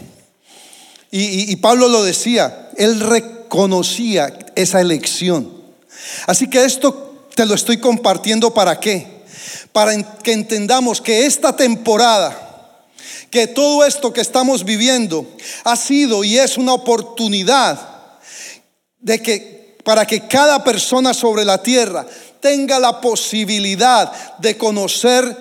[1.11, 5.53] Y, Pablo lo decía, él reconocía esa elección.
[6.27, 9.07] Así que esto te lo estoy compartiendo para qué?
[9.73, 12.81] Para que entendamos que esta temporada,
[13.29, 15.27] que todo esto que estamos viviendo
[15.65, 17.79] ha sido y es una oportunidad
[19.01, 22.07] de que para que cada persona sobre la tierra
[22.47, 25.37] tenga la posibilidad de conocer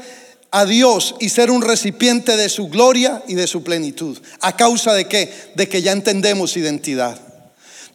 [0.50, 4.18] a Dios y ser un recipiente de su gloria y de su plenitud.
[4.42, 5.32] ¿A causa de qué?
[5.54, 7.20] De que ya entendemos identidad.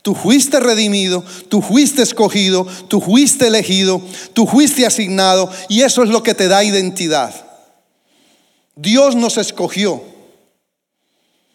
[0.03, 4.01] Tú fuiste redimido, tú fuiste escogido, tú fuiste elegido,
[4.33, 7.35] tú fuiste asignado y eso es lo que te da identidad.
[8.77, 10.05] Dios nos escogió.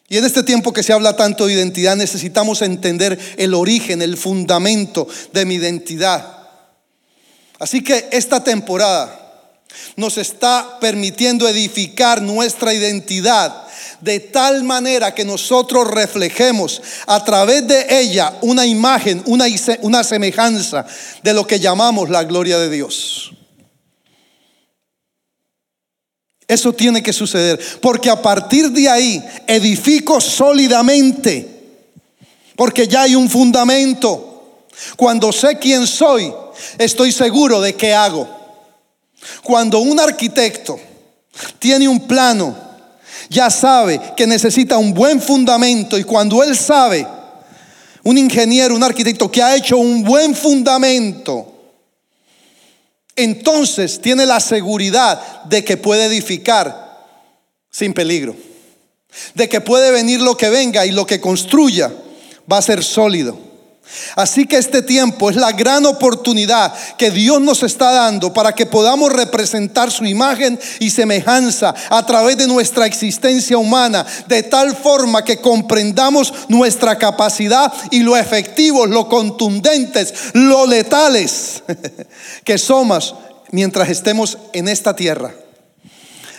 [0.10, 4.18] Y en este tiempo que se habla tanto de identidad necesitamos entender el origen, el
[4.18, 6.35] fundamento de mi identidad.
[7.60, 9.22] Así que esta temporada
[9.96, 13.66] nos está permitiendo edificar nuestra identidad
[14.02, 19.46] de tal manera que nosotros reflejemos a través de ella una imagen, una,
[19.82, 20.86] una semejanza
[21.24, 23.32] de lo que llamamos la gloria de Dios.
[26.48, 31.50] Eso tiene que suceder, porque a partir de ahí edifico sólidamente,
[32.56, 34.68] porque ya hay un fundamento.
[34.96, 36.32] Cuando sé quién soy,
[36.78, 38.28] estoy seguro de qué hago.
[39.44, 40.80] Cuando un arquitecto
[41.60, 42.56] tiene un plano,
[43.30, 47.08] ya sabe que necesita un buen fundamento y cuando él sabe,
[48.04, 51.52] un ingeniero, un arquitecto que ha hecho un buen fundamento,
[53.16, 57.04] entonces tiene la seguridad de que puede edificar
[57.72, 58.36] sin peligro,
[59.34, 61.92] de que puede venir lo que venga y lo que construya
[62.52, 63.45] va a ser sólido.
[64.16, 68.66] Así que este tiempo es la gran oportunidad que Dios nos está dando para que
[68.66, 75.24] podamos representar su imagen y semejanza a través de nuestra existencia humana, de tal forma
[75.24, 81.64] que comprendamos nuestra capacidad y lo efectivos, lo contundentes, lo letales
[82.44, 83.16] que somos
[83.52, 85.34] mientras estemos en esta tierra.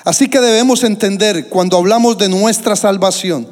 [0.04, 3.48] Así que debemos entender cuando hablamos de nuestra salvación,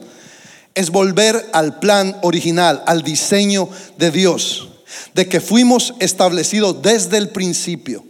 [0.74, 4.68] es volver al plan original, al diseño de Dios,
[5.14, 8.04] de que fuimos establecidos desde el principio.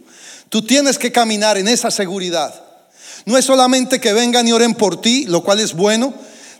[0.49, 2.63] Tú tienes que caminar en esa seguridad.
[3.25, 6.13] No es solamente que vengan y oren por ti, lo cual es bueno,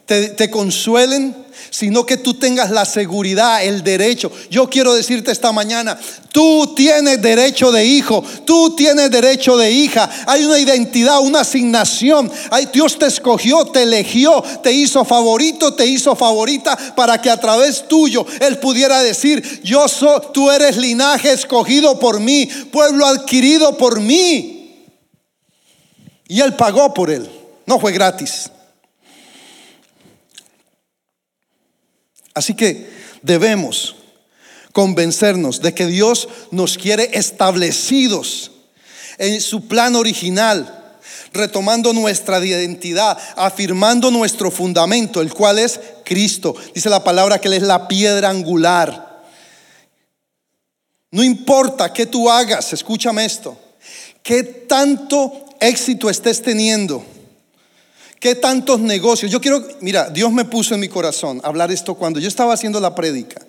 [0.06, 1.36] te, consuelen,
[1.72, 4.32] sino que tú tengas la seguridad, el derecho.
[4.52, 6.00] Yo quiero decirte esta mañana,
[6.32, 10.08] tú tienes derecho de hijo, tú tienes derecho de hija.
[10.28, 12.32] Hay una identidad, una asignación.
[12.72, 17.88] Dios te escogió, te eligió, te hizo favorito, te hizo favorita para que a través
[17.88, 24.00] tuyo Él pudiera decir, yo soy, tú eres linaje escogido por mí, pueblo adquirido por
[24.00, 24.52] mí.
[26.28, 27.28] Y Él pagó por Él,
[27.66, 28.52] no fue gratis.
[32.36, 32.88] Así que
[33.22, 33.96] debemos
[34.74, 38.52] convencernos de que Dios nos quiere establecidos
[39.18, 40.98] en su plan original,
[41.32, 46.54] retomando nuestra identidad, afirmando nuestro fundamento, el cual es Cristo.
[46.74, 49.24] Dice la palabra que Él es la piedra angular.
[51.12, 53.58] No importa qué tú hagas, escúchame esto,
[54.22, 57.15] qué tanto éxito estés teniendo
[58.20, 59.32] ¿Qué tantos negocios?
[59.32, 62.80] Yo quiero, mira, Dios me puso en mi corazón hablar esto cuando yo estaba haciendo
[62.80, 63.46] la prédica.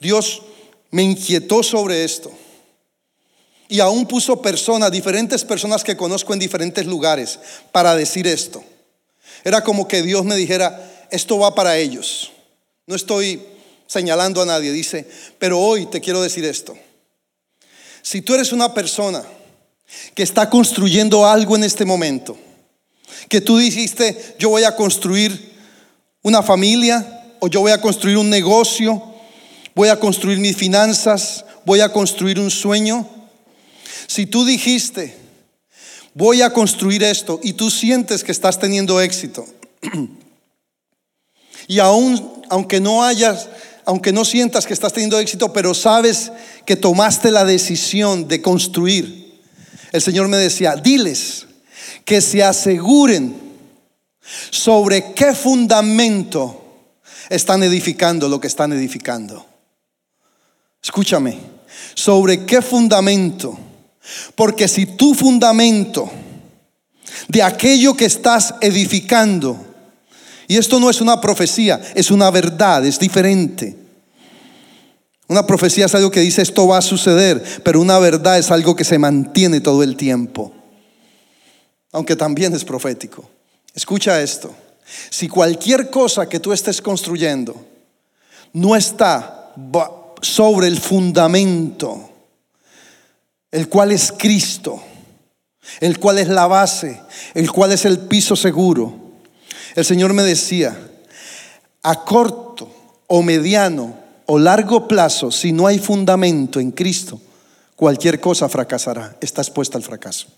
[0.00, 0.42] Dios
[0.90, 2.30] me inquietó sobre esto.
[3.68, 7.38] Y aún puso personas, diferentes personas que conozco en diferentes lugares,
[7.70, 8.62] para decir esto.
[9.44, 12.32] Era como que Dios me dijera, esto va para ellos.
[12.86, 13.42] No estoy
[13.86, 16.76] señalando a nadie, dice, pero hoy te quiero decir esto.
[18.02, 19.24] Si tú eres una persona
[20.14, 22.36] que está construyendo algo en este momento,
[23.28, 25.52] que tú dijiste, yo voy a construir
[26.22, 29.02] una familia o yo voy a construir un negocio,
[29.74, 33.08] voy a construir mis finanzas, voy a construir un sueño.
[34.06, 35.16] Si tú dijiste,
[36.14, 39.44] voy a construir esto y tú sientes que estás teniendo éxito,
[41.68, 43.48] y aún, aunque no hayas,
[43.84, 46.30] aunque no sientas que estás teniendo éxito, pero sabes
[46.66, 49.40] que tomaste la decisión de construir,
[49.92, 51.46] el Señor me decía, diles,
[52.04, 53.40] que se aseguren
[54.50, 56.62] sobre qué fundamento
[57.28, 59.44] están edificando lo que están edificando.
[60.82, 61.38] Escúchame,
[61.94, 63.58] sobre qué fundamento.
[64.34, 66.10] Porque si tu fundamento
[67.28, 69.56] de aquello que estás edificando,
[70.48, 73.76] y esto no es una profecía, es una verdad, es diferente.
[75.28, 78.76] Una profecía es algo que dice esto va a suceder, pero una verdad es algo
[78.76, 80.52] que se mantiene todo el tiempo
[81.92, 83.28] aunque también es profético.
[83.74, 84.54] Escucha esto.
[85.10, 87.54] Si cualquier cosa que tú estés construyendo
[88.54, 89.54] no está
[90.20, 92.10] sobre el fundamento,
[93.50, 94.82] el cual es Cristo,
[95.80, 97.00] el cual es la base,
[97.34, 98.94] el cual es el piso seguro,
[99.74, 100.76] el Señor me decía,
[101.82, 102.68] a corto
[103.06, 103.94] o mediano
[104.26, 107.20] o largo plazo, si no hay fundamento en Cristo,
[107.76, 110.28] cualquier cosa fracasará, está expuesta al fracaso.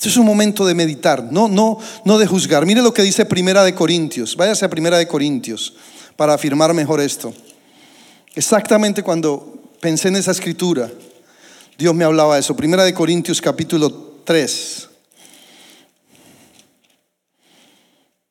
[0.00, 2.64] Este es un momento de meditar, no, no, no de juzgar.
[2.64, 4.34] Mire lo que dice Primera de Corintios.
[4.34, 5.74] Váyase a Primera de Corintios
[6.16, 7.34] para afirmar mejor esto.
[8.34, 10.90] Exactamente cuando pensé en esa escritura,
[11.76, 12.56] Dios me hablaba de eso.
[12.56, 14.88] Primera de Corintios capítulo 3,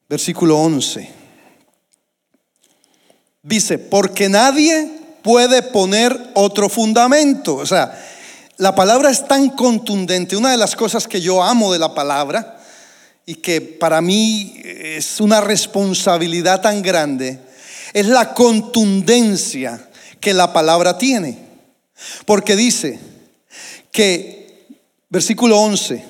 [0.10, 1.08] versículo 11.
[3.43, 7.58] Dice, porque nadie puede poner otro fundamento.
[7.58, 7.93] O sea,
[8.60, 10.36] la palabra es tan contundente.
[10.36, 12.62] Una de las cosas que yo amo de la palabra
[13.26, 17.39] y que para mí es una responsabilidad tan grande
[17.93, 19.89] es la contundencia
[20.20, 21.38] que la palabra tiene.
[22.26, 22.99] Porque dice
[23.91, 24.68] que,
[25.07, 26.03] versículo 11,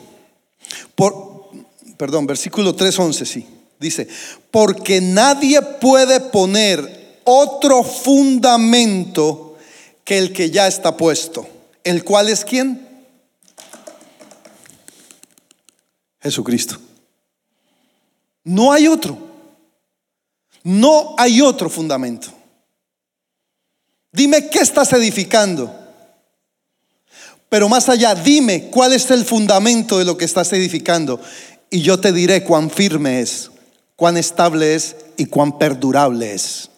[0.96, 1.52] por,
[1.98, 3.46] perdón, versículo 3.11, sí,
[3.80, 4.08] dice,
[4.50, 9.56] porque nadie puede poner otro fundamento
[10.04, 12.88] que el que ya está puesto el cual es quién?
[16.22, 16.78] Jesucristo.
[18.44, 19.18] No hay otro.
[20.64, 22.28] No hay otro fundamento.
[24.12, 25.76] Dime qué estás edificando.
[27.48, 31.20] Pero más allá, dime cuál es el fundamento de lo que estás edificando
[31.70, 33.52] y yo te diré cuán firme es,
[33.96, 36.70] cuán estable es y cuán perdurable es.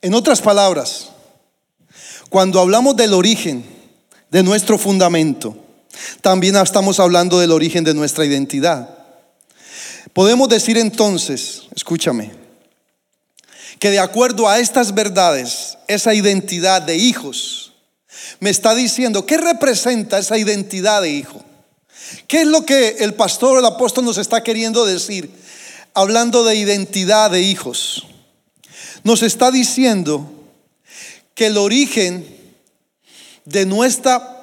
[0.00, 1.08] En otras palabras,
[2.28, 3.64] cuando hablamos del origen
[4.30, 5.56] de nuestro fundamento,
[6.20, 8.96] también estamos hablando del origen de nuestra identidad.
[10.12, 12.30] Podemos decir entonces, escúchame,
[13.80, 17.72] que de acuerdo a estas verdades, esa identidad de hijos,
[18.38, 21.42] me está diciendo, ¿qué representa esa identidad de hijo?
[22.28, 25.28] ¿Qué es lo que el pastor o el apóstol nos está queriendo decir
[25.92, 28.06] hablando de identidad de hijos?
[29.04, 30.28] Nos está diciendo
[31.34, 32.26] que el origen
[33.44, 34.38] de nuestra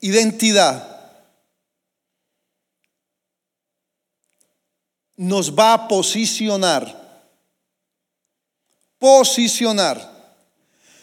[0.00, 0.90] identidad
[5.16, 6.98] nos va a posicionar.
[8.98, 10.10] Posicionar.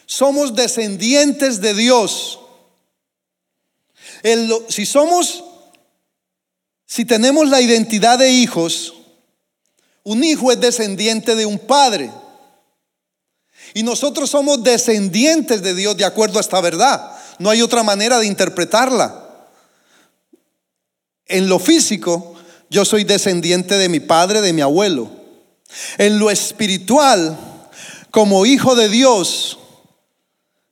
[0.06, 2.40] Somos descendientes de Dios.
[4.70, 5.44] si somos,
[6.86, 8.94] si tenemos la identidad de hijos,
[10.04, 12.12] un hijo es descendiente de un padre.
[13.74, 17.12] Y nosotros somos descendientes de Dios de acuerdo a esta verdad.
[17.40, 19.24] No hay otra manera de interpretarla.
[21.26, 22.36] En lo físico,
[22.70, 25.10] yo soy descendiente de mi padre, de mi abuelo.
[25.98, 27.38] En lo espiritual,
[28.12, 29.60] como hijo de Dios,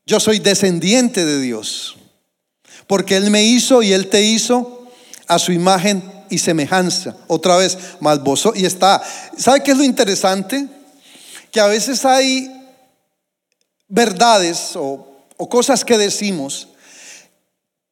[0.05, 1.97] yo soy descendiente de Dios.
[2.87, 4.87] Porque Él me hizo y Él te hizo
[5.27, 7.15] a su imagen y semejanza.
[7.27, 8.53] Otra vez, malboso.
[8.55, 9.01] Y está.
[9.37, 10.67] ¿Sabe qué es lo interesante?
[11.51, 12.54] Que a veces hay
[13.87, 15.07] verdades o,
[15.49, 16.69] cosas que decimos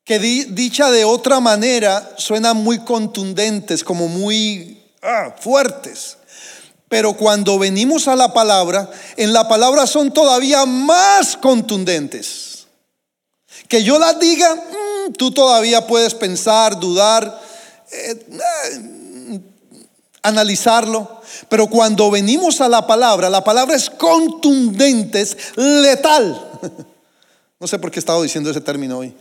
[0.05, 6.17] que dicha de otra manera suenan muy contundentes, como muy ah, fuertes.
[6.89, 12.67] Pero cuando venimos a la palabra, en la palabra son todavía más contundentes.
[13.69, 17.41] Que yo las diga, mm, tú todavía puedes pensar, dudar,
[17.91, 19.02] eh, eh,
[20.23, 21.21] analizarlo.
[21.49, 26.49] Pero cuando venimos a la palabra, la palabra es contundente, es letal.
[27.59, 29.15] No sé por qué he estado diciendo ese término hoy.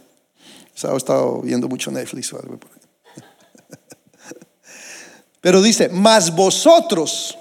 [0.74, 2.58] He estado viendo mucho Netflix o algo.
[5.40, 7.38] Pero dice, más vosotros,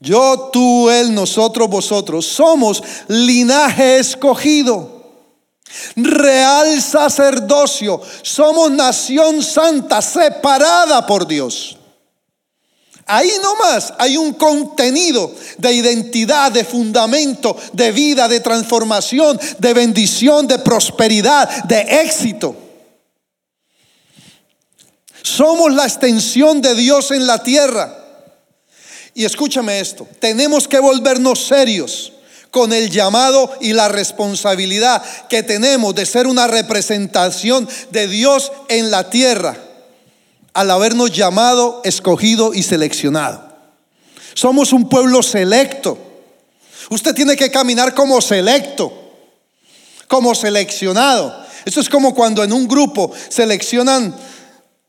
[0.00, 5.12] yo, tú, él, nosotros, vosotros, somos linaje escogido,
[5.96, 11.76] real sacerdocio, somos nación santa, separada por Dios.
[13.06, 20.46] Ahí nomás hay un contenido de identidad, de fundamento, de vida, de transformación, de bendición,
[20.46, 22.56] de prosperidad, de éxito.
[25.22, 27.94] Somos la extensión de Dios en la tierra.
[29.14, 32.12] Y escúchame esto, tenemos que volvernos serios
[32.50, 38.90] con el llamado y la responsabilidad que tenemos de ser una representación de Dios en
[38.90, 39.63] la tierra
[40.54, 43.42] al habernos llamado, escogido y seleccionado.
[44.34, 45.98] Somos un pueblo selecto.
[46.90, 48.92] Usted tiene que caminar como selecto,
[50.06, 51.44] como seleccionado.
[51.64, 54.14] Esto es como cuando en un grupo seleccionan,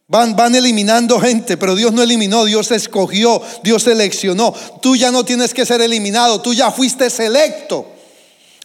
[0.08, 4.54] van, van eliminando gente, pero Dios no eliminó, Dios escogió, Dios seleccionó.
[4.82, 7.88] Tú ya no tienes que ser eliminado, tú ya fuiste selecto,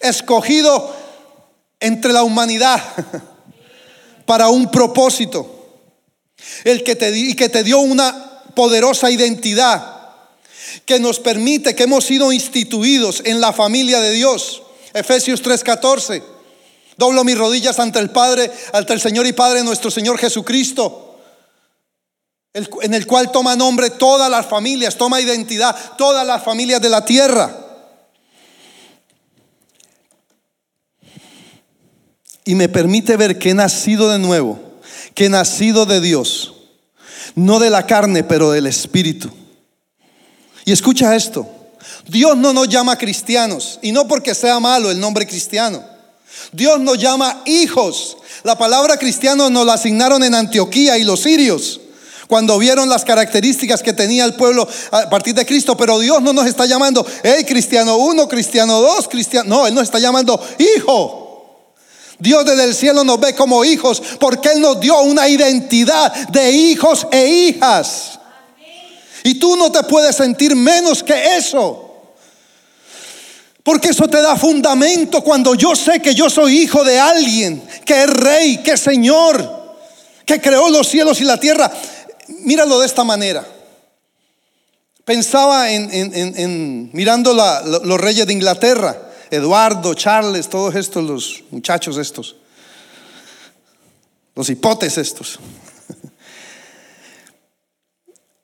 [0.00, 0.94] escogido
[1.78, 2.82] entre la humanidad
[4.26, 5.59] para un propósito
[6.64, 10.00] el que te, y que te dio una poderosa identidad
[10.84, 14.62] que nos permite que hemos sido instituidos en la familia de Dios.
[14.92, 16.22] Efesios 3:14.
[16.96, 21.18] Doblo mis rodillas ante el Padre, ante el Señor y Padre nuestro Señor Jesucristo,
[22.52, 27.04] en el cual toma nombre todas las familias, toma identidad todas las familias de la
[27.04, 27.66] tierra.
[32.44, 34.69] Y me permite ver que he nacido de nuevo
[35.20, 36.54] que nacido de Dios,
[37.34, 39.28] no de la carne, pero del Espíritu.
[40.64, 41.46] Y escucha esto,
[42.06, 45.84] Dios no nos llama cristianos, y no porque sea malo el nombre cristiano.
[46.52, 48.16] Dios nos llama hijos.
[48.44, 51.82] La palabra cristiano nos la asignaron en Antioquía y los sirios
[52.26, 55.76] cuando vieron las características que tenía el pueblo a partir de Cristo.
[55.76, 59.50] Pero Dios no nos está llamando, hey, cristiano uno, cristiano dos, cristiano.
[59.50, 61.29] No, Él nos está llamando hijo.
[62.20, 66.50] Dios desde el cielo nos ve como hijos porque Él nos dio una identidad de
[66.52, 68.20] hijos e hijas.
[69.24, 71.86] Y tú no te puedes sentir menos que eso.
[73.62, 78.04] Porque eso te da fundamento cuando yo sé que yo soy hijo de alguien, que
[78.04, 79.76] es rey, que es Señor,
[80.24, 81.70] que creó los cielos y la tierra.
[82.28, 83.46] Míralo de esta manera.
[85.04, 92.36] Pensaba en, mirando los reyes de Inglaterra, Eduardo, Charles, todos estos, los muchachos estos,
[94.34, 95.38] los hipotes estos.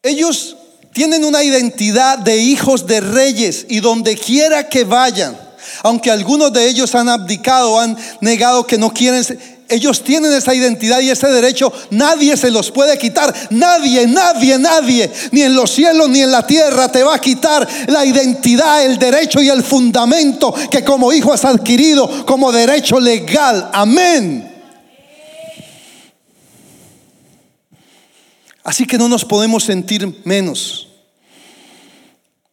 [0.03, 0.57] Ellos
[0.93, 5.39] tienen una identidad de hijos de reyes y donde quiera que vayan,
[5.83, 9.25] aunque algunos de ellos han abdicado, han negado que no quieren,
[9.69, 15.11] ellos tienen esa identidad y ese derecho, nadie se los puede quitar, nadie, nadie, nadie,
[15.33, 18.99] ni en los cielos ni en la tierra te va a quitar la identidad, el
[18.99, 23.71] derecho y el fundamento que como hijo has adquirido como derecho legal.
[23.73, 24.53] Amén.
[28.63, 30.86] Así que no nos podemos sentir menos.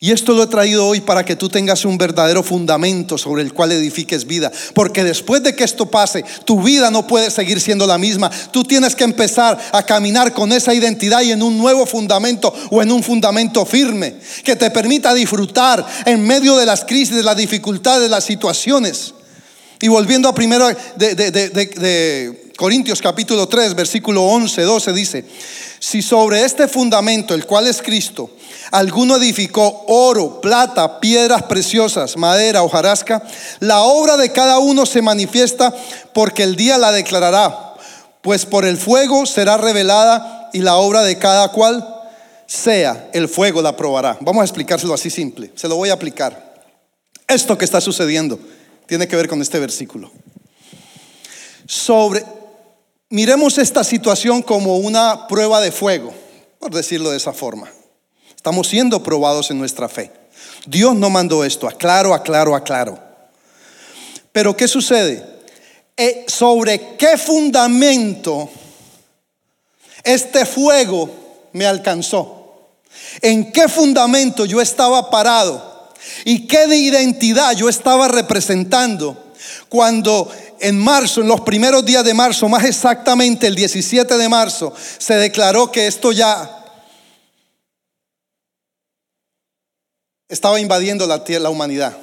[0.03, 3.53] Y esto lo he traído hoy para que tú tengas un verdadero fundamento sobre el
[3.53, 4.51] cual edifiques vida.
[4.73, 8.29] Porque después de que esto pase, tu vida no puede seguir siendo la misma.
[8.51, 12.81] Tú tienes que empezar a caminar con esa identidad y en un nuevo fundamento o
[12.81, 17.37] en un fundamento firme que te permita disfrutar en medio de las crisis, de las
[17.37, 19.13] dificultades, de las situaciones.
[19.79, 25.25] Y volviendo a primero de, de Corintios capítulo 3, versículo 11, 12 dice,
[25.79, 28.29] si sobre este fundamento, el cual es Cristo,
[28.71, 33.23] alguno edificó oro, plata, piedras preciosas, madera, hojarasca,
[33.59, 35.73] la obra de cada uno se manifiesta
[36.13, 37.73] porque el día la declarará,
[38.21, 42.03] pues por el fuego será revelada y la obra de cada cual
[42.45, 44.17] sea, el fuego la probará.
[44.21, 46.53] Vamos a explicárselo así simple, se lo voy a aplicar.
[47.27, 48.39] Esto que está sucediendo
[48.85, 50.11] tiene que ver con este versículo.
[51.65, 52.23] Sobre
[53.13, 56.11] Miremos esta situación como una prueba de fuego,
[56.57, 57.71] por decirlo de esa forma.
[58.35, 60.11] Estamos siendo probados en nuestra fe.
[60.65, 62.97] Dios no mandó esto, aclaro, aclaro, aclaro.
[64.31, 65.23] Pero ¿qué sucede?
[65.95, 68.49] Eh, ¿Sobre qué fundamento
[70.03, 71.07] este fuego
[71.51, 72.71] me alcanzó?
[73.21, 75.91] ¿En qué fundamento yo estaba parado?
[76.25, 79.32] ¿Y qué de identidad yo estaba representando
[79.69, 80.29] cuando
[80.59, 85.15] en marzo, en los primeros días de marzo, más exactamente el 17 de marzo, se
[85.15, 86.63] declaró que esto ya
[90.29, 91.97] estaba invadiendo la, la humanidad.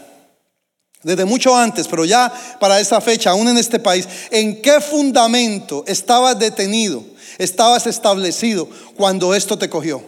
[1.02, 2.30] Desde mucho antes, pero ya
[2.60, 7.02] para esa fecha, aún en este país, ¿en qué fundamento estabas detenido,
[7.38, 10.04] estabas establecido cuando esto te cogió?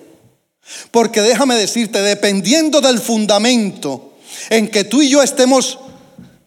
[0.91, 4.13] Porque déjame decirte, dependiendo del fundamento
[4.51, 5.79] en que tú y yo estemos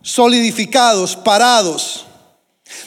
[0.05, 2.05] solidificados, parados.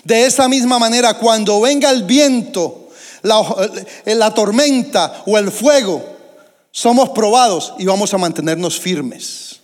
[0.05, 2.89] De esa misma manera, cuando venga el viento,
[3.23, 6.17] la, tormenta o el fuego,
[6.71, 9.61] somos probados y vamos a mantenernos firmes.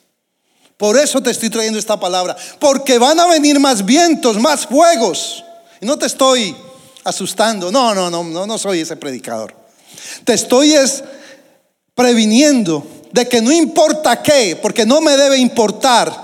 [0.77, 5.45] Por eso te estoy trayendo esta palabra, porque van a venir más vientos, más fuegos.
[5.81, 6.57] Y no te estoy
[7.05, 9.55] asustando, no, no, no, no, no soy ese predicador.
[10.25, 11.05] Te estoy es
[11.95, 16.24] previniendo de que no importa qué, porque no me debe importar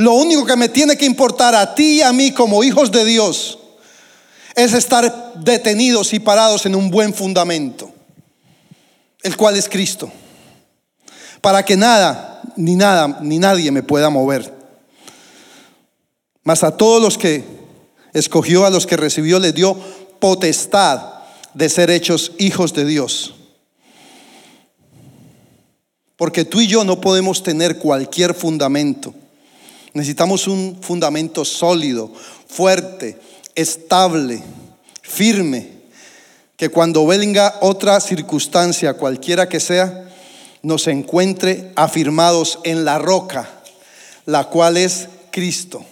[0.00, 3.04] lo único que me tiene que importar a ti y a mí como hijos de
[3.04, 3.58] Dios
[4.54, 7.92] es estar detenidos y parados en un buen fundamento,
[9.22, 10.10] el cual es Cristo,
[11.42, 14.50] para que nada, ni nada, ni nadie me pueda mover.
[16.44, 17.44] Mas a todos los que
[18.14, 19.76] escogió, a los que recibió, les dio
[20.18, 21.12] potestad
[21.52, 23.34] de ser hechos hijos de Dios.
[26.16, 29.14] Porque tú y yo no podemos tener cualquier fundamento.
[29.92, 32.12] Necesitamos un fundamento sólido,
[32.46, 33.18] fuerte,
[33.54, 34.42] estable,
[35.02, 35.80] firme,
[36.56, 40.08] que cuando venga otra circunstancia, cualquiera que sea,
[40.62, 43.48] nos encuentre afirmados en la roca,
[44.26, 45.84] la cual es Cristo.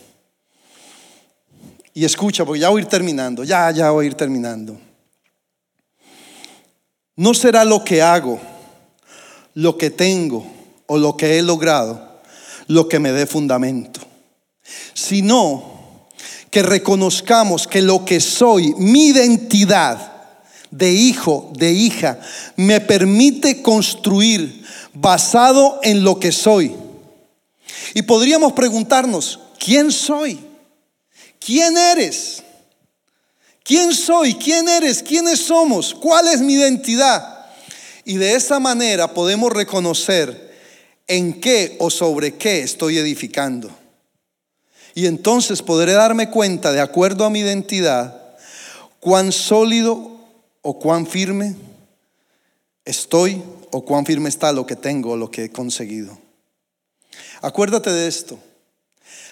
[1.92, 4.78] Y escucha, porque ya voy a ir terminando, ya, ya voy a ir terminando.
[7.16, 8.38] No será lo que hago,
[9.54, 10.46] lo que tengo
[10.86, 12.07] o lo que he logrado
[12.68, 14.00] lo que me dé fundamento,
[14.94, 15.78] sino
[16.50, 20.12] que reconozcamos que lo que soy, mi identidad
[20.70, 22.20] de hijo, de hija,
[22.56, 24.64] me permite construir
[24.94, 26.74] basado en lo que soy.
[27.94, 30.38] Y podríamos preguntarnos, ¿quién soy?
[31.38, 32.42] ¿Quién eres?
[33.62, 34.34] ¿Quién soy?
[34.34, 35.02] ¿Quién eres?
[35.02, 35.94] ¿Quiénes somos?
[35.94, 37.46] ¿Cuál es mi identidad?
[38.04, 40.47] Y de esa manera podemos reconocer
[41.08, 43.70] en qué o sobre qué estoy edificando.
[44.94, 48.36] Y entonces podré darme cuenta, de acuerdo a mi identidad,
[49.00, 50.18] cuán sólido
[50.62, 51.56] o cuán firme
[52.84, 56.18] estoy o cuán firme está lo que tengo o lo que he conseguido.
[57.40, 58.38] Acuérdate de esto.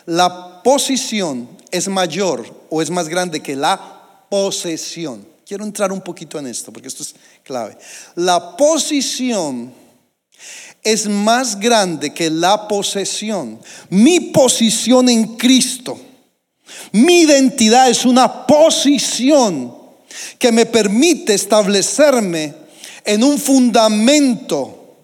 [0.06, 5.26] La posición es mayor o es más grande que la posesión.
[5.44, 7.76] Quiero entrar un poquito en esto porque esto es clave.
[8.14, 9.72] La posición
[10.86, 13.58] es más grande que la posesión.
[13.90, 15.98] Mi posición en Cristo,
[16.92, 19.74] mi identidad es una posición
[20.38, 22.54] que me permite establecerme
[23.04, 24.94] en un fundamento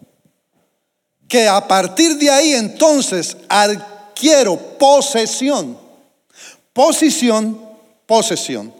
[1.27, 5.77] que a partir de ahí entonces adquiero posesión.
[6.73, 7.61] Posición,
[8.07, 8.73] posesión.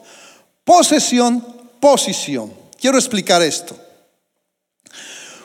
[0.63, 1.45] Posesión,
[1.81, 2.53] posición.
[2.81, 3.82] Quiero explicar esto.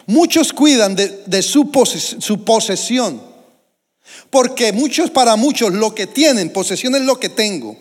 [0.08, 1.70] Muchos cuidan de, su,
[2.20, 3.22] su posesión,
[4.30, 7.78] porque muchos para muchos lo que tienen, posesión es lo que tengo,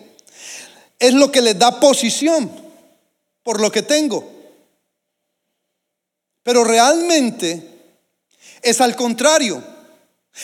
[0.99, 2.51] es lo que les da posición
[3.45, 4.29] por lo que tengo.
[6.43, 7.63] Pero realmente
[8.61, 9.63] es al contrario.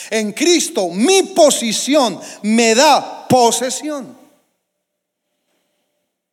[0.09, 4.17] En Cristo mi posición me da posesión.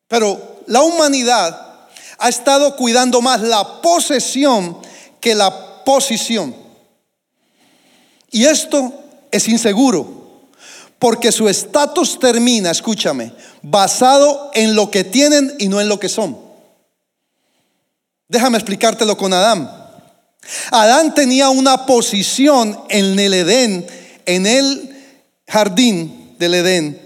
[0.06, 1.88] Pero la humanidad
[2.18, 4.89] ha estado cuidando más la posesión
[5.20, 6.54] que la posición.
[8.30, 8.92] Y esto
[9.30, 10.42] es inseguro,
[10.98, 16.08] porque su estatus termina, escúchame, basado en lo que tienen y no en lo que
[16.08, 16.38] son.
[18.28, 19.68] Déjame explicártelo con Adán.
[20.70, 23.86] Adán tenía una posición en el Edén,
[24.24, 24.96] en el
[25.46, 27.00] jardín del Edén.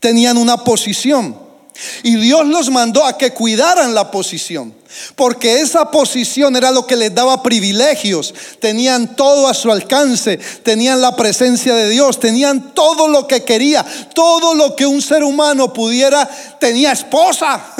[0.00, 1.36] Tenían una posición.
[2.02, 4.74] Y Dios los mandó a que cuidaran la posición,
[5.14, 8.34] porque esa posición era lo que les daba privilegios.
[8.60, 13.84] Tenían todo a su alcance, tenían la presencia de Dios, tenían todo lo que quería,
[14.14, 16.28] todo lo que un ser humano pudiera,
[16.58, 17.72] tenía esposa.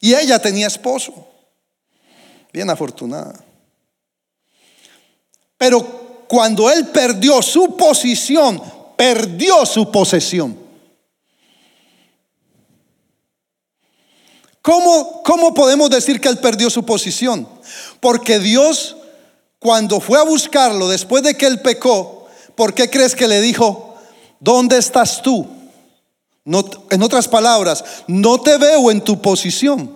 [0.00, 1.12] y ella tenía esposo.
[2.52, 3.34] Bien afortunada.
[5.58, 8.60] Pero cuando él perdió su posición,
[8.96, 10.65] perdió su posesión.
[14.66, 17.48] ¿Cómo, ¿Cómo podemos decir que él perdió su posición?
[18.00, 18.96] Porque Dios,
[19.60, 23.94] cuando fue a buscarlo después de que él pecó, ¿por qué crees que le dijo,
[24.40, 25.46] ¿dónde estás tú?
[26.44, 29.88] No, en otras palabras, no te veo en tu posición.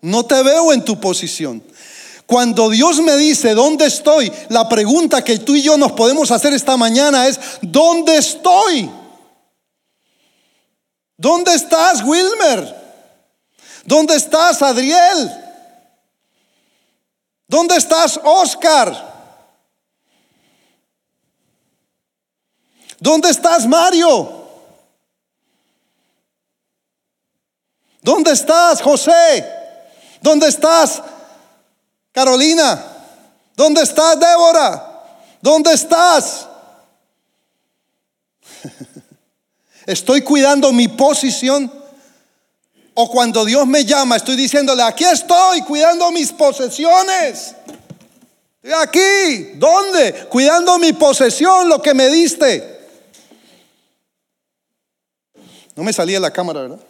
[0.00, 1.62] No te veo en tu posición.
[2.24, 4.32] Cuando Dios me dice, ¿dónde estoy?
[4.48, 8.88] La pregunta que tú y yo nos podemos hacer esta mañana es, ¿dónde estoy?
[11.16, 12.74] ¿Dónde estás, Wilmer?
[13.84, 15.44] ¿Dónde estás, Adriel?
[17.48, 19.14] ¿Dónde estás, Oscar?
[22.98, 24.44] ¿Dónde estás, Mario?
[28.02, 29.52] ¿Dónde estás, José?
[30.20, 31.02] ¿Dónde estás,
[32.12, 32.82] Carolina?
[33.54, 35.04] ¿Dónde estás, Débora?
[35.40, 36.46] ¿Dónde estás?
[39.86, 41.72] Estoy cuidando mi posición.
[42.98, 47.54] O cuando Dios me llama, estoy diciéndole, aquí estoy cuidando mis posesiones.
[48.62, 49.52] Estoy aquí.
[49.56, 50.26] ¿Dónde?
[50.30, 52.74] Cuidando mi posesión, lo que me diste.
[55.76, 56.80] No me salía la cámara, ¿verdad?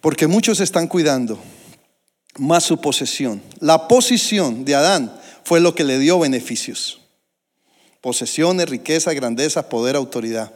[0.00, 1.36] Porque muchos están cuidando
[2.38, 3.42] más su posesión.
[3.58, 7.00] La posición de Adán fue lo que le dio beneficios.
[8.00, 10.52] Posesiones, riqueza, grandeza, poder, autoridad.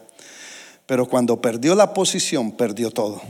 [0.85, 3.23] Pero cuando perdió la posición, perdió todo.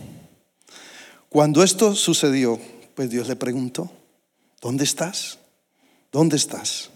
[1.28, 2.58] Cuando esto sucedió,
[2.94, 3.90] pues Dios le preguntó,
[4.62, 5.38] ¿dónde estás?
[6.10, 6.88] ¿Dónde estás?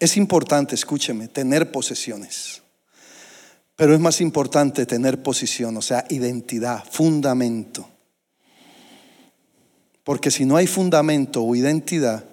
[0.00, 2.62] Es importante, escúcheme, tener posesiones.
[3.76, 7.86] Pero es más importante tener posición, o sea, identidad, fundamento.
[10.04, 12.31] Porque si no hay fundamento o identidad,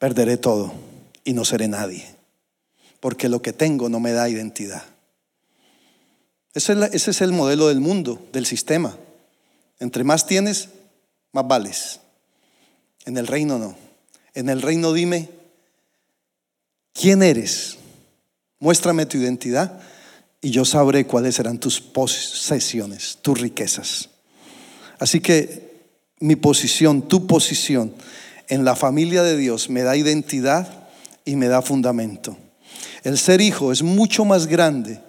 [0.00, 0.72] perderé todo
[1.22, 2.04] y no seré nadie.
[2.98, 4.82] Porque lo que tengo no me da identidad.
[6.52, 8.96] Ese es, el modelo del mundo, del sistema.
[9.78, 10.70] Entre más tienes,
[11.32, 12.00] más vales.
[13.04, 13.76] En el reino no.
[14.34, 15.28] En el reino dime,
[16.92, 17.76] ¿quién eres?
[18.58, 19.80] Muéstrame tu identidad
[20.40, 24.08] y yo sabré cuáles serán tus posesiones, tus riquezas.
[24.98, 25.70] Así que
[26.20, 27.94] mi posición, tu posición,
[28.50, 30.88] en la familia de Dios me da identidad
[31.24, 32.36] y me da fundamento.
[33.04, 35.00] El ser hijo es mucho más grande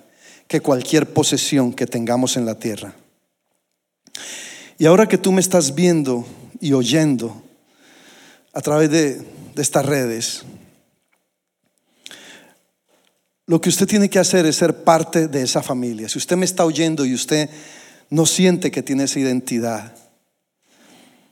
[0.47, 2.93] que cualquier posesión que tengamos en la tierra.
[4.77, 6.25] Y ahora que tú me estás viendo
[6.59, 7.43] y oyendo
[8.53, 10.43] a través de, de estas redes,
[13.47, 16.07] lo que usted tiene que hacer es ser parte de esa familia.
[16.07, 17.49] Si usted me está oyendo y usted
[18.09, 19.95] no siente que tiene esa identidad,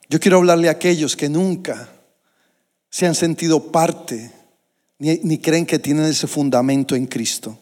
[0.09, 1.87] yo quiero hablarle a aquellos que nunca
[2.89, 4.31] se han sentido parte
[4.99, 7.57] ni, creen que tienen ese fundamento en Cristo.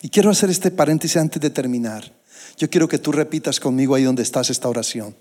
[0.00, 2.10] Y quiero hacer este paréntesis antes de terminar.
[2.56, 5.14] Yo quiero que tú repitas conmigo ahí donde estás esta oración.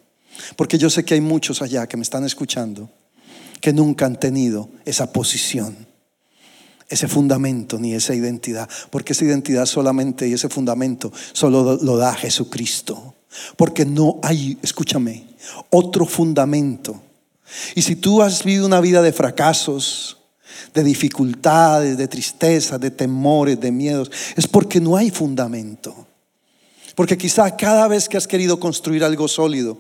[0.56, 2.90] Porque yo sé que hay muchos allá que me están escuchando
[3.60, 5.76] que nunca han tenido esa posición,
[6.88, 8.70] ese fundamento ni esa identidad.
[8.90, 13.16] Porque esa identidad solamente y ese fundamento solo lo da Jesucristo.
[13.58, 15.28] Porque no hay, escúchame,
[15.70, 17.02] otro fundamento.
[17.76, 20.18] Y si tú has vivido una vida de fracasos,
[20.74, 26.08] de dificultades, de tristeza, de temores, de miedos, es porque no hay fundamento.
[26.96, 29.78] Porque quizá cada vez que has querido construir algo sólido,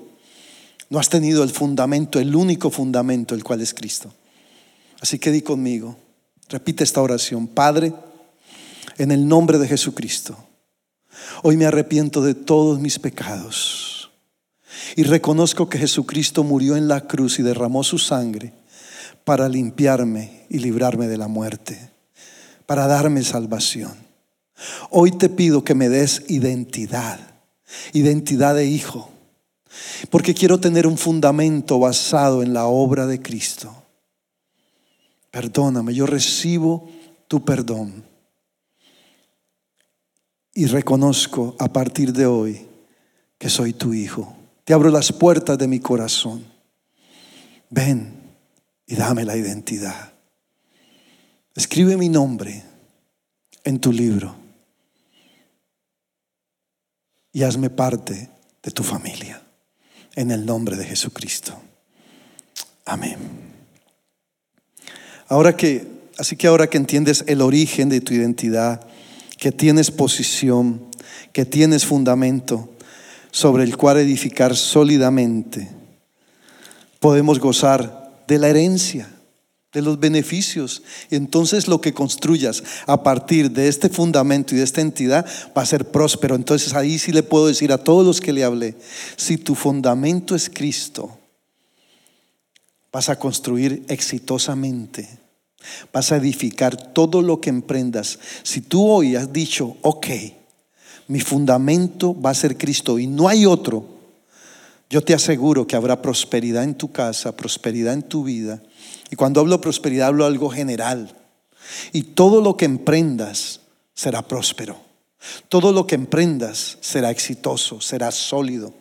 [0.89, 4.11] no has tenido el fundamento, el único fundamento, el cual es Cristo.
[5.01, 5.97] Así que di conmigo,
[6.49, 7.93] repite esta oración, Padre,
[8.97, 10.37] en el nombre de Jesucristo,
[11.43, 13.98] hoy me arrepiento de todos mis pecados
[14.95, 18.53] y reconozco que Jesucristo murió en la cruz y derramó su sangre
[19.23, 21.91] para limpiarme y librarme de la muerte,
[22.65, 23.93] para darme salvación.
[24.89, 27.19] Hoy te pido que me des identidad,
[27.93, 29.11] identidad de hijo,
[30.09, 33.73] porque quiero tener un fundamento basado en la obra de Cristo.
[35.31, 36.89] Perdóname, yo recibo
[37.27, 38.03] tu perdón
[40.53, 42.67] y reconozco a partir de hoy
[43.37, 44.38] que soy tu hijo.
[44.69, 46.45] Te abro las puertas de mi corazón.
[47.71, 48.13] Ven
[48.85, 50.13] y dame la identidad.
[51.55, 52.63] Escribe mi nombre
[53.63, 54.35] en tu libro
[57.33, 58.29] y hazme parte
[58.61, 59.41] de tu familia.
[60.13, 61.59] En el nombre de Jesucristo.
[62.85, 63.17] Amén.
[65.29, 65.87] Ahora que,
[66.19, 68.85] así que ahora que entiendes el origen de tu identidad,
[69.35, 70.85] que tienes posición,
[71.33, 72.69] que tienes fundamento
[73.31, 75.69] sobre el cual edificar sólidamente,
[76.99, 79.09] podemos gozar de la herencia,
[79.71, 80.81] de los beneficios.
[81.09, 85.25] Entonces lo que construyas a partir de este fundamento y de esta entidad
[85.57, 86.35] va a ser próspero.
[86.35, 88.75] Entonces ahí sí le puedo decir a todos los que le hablé,
[89.15, 91.17] si tu fundamento es Cristo,
[92.91, 95.07] vas a construir exitosamente.
[95.91, 98.17] Vas a edificar todo lo que emprendas.
[98.43, 100.07] Si tú hoy has dicho, ok,
[101.09, 103.83] mi fundamento va a ser Cristo y no hay otro,
[104.91, 108.61] yo te aseguro que habrá prosperidad en tu casa, prosperidad en tu vida.
[109.09, 111.15] Y cuando hablo prosperidad, hablo algo general.
[111.93, 113.59] Y todo lo que emprendas
[113.93, 114.77] será próspero.
[115.47, 118.73] Todo lo que emprendas será exitoso, será sólido.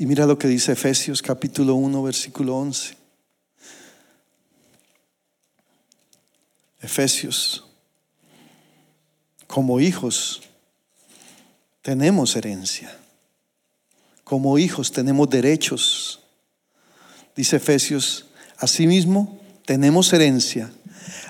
[0.00, 2.96] Y mira lo que dice Efesios capítulo 1, versículo 11.
[6.80, 7.66] Efesios,
[9.48, 10.42] como hijos
[11.82, 12.96] tenemos herencia,
[14.22, 16.20] como hijos tenemos derechos.
[17.34, 18.26] Dice Efesios,
[18.56, 20.70] asimismo tenemos herencia,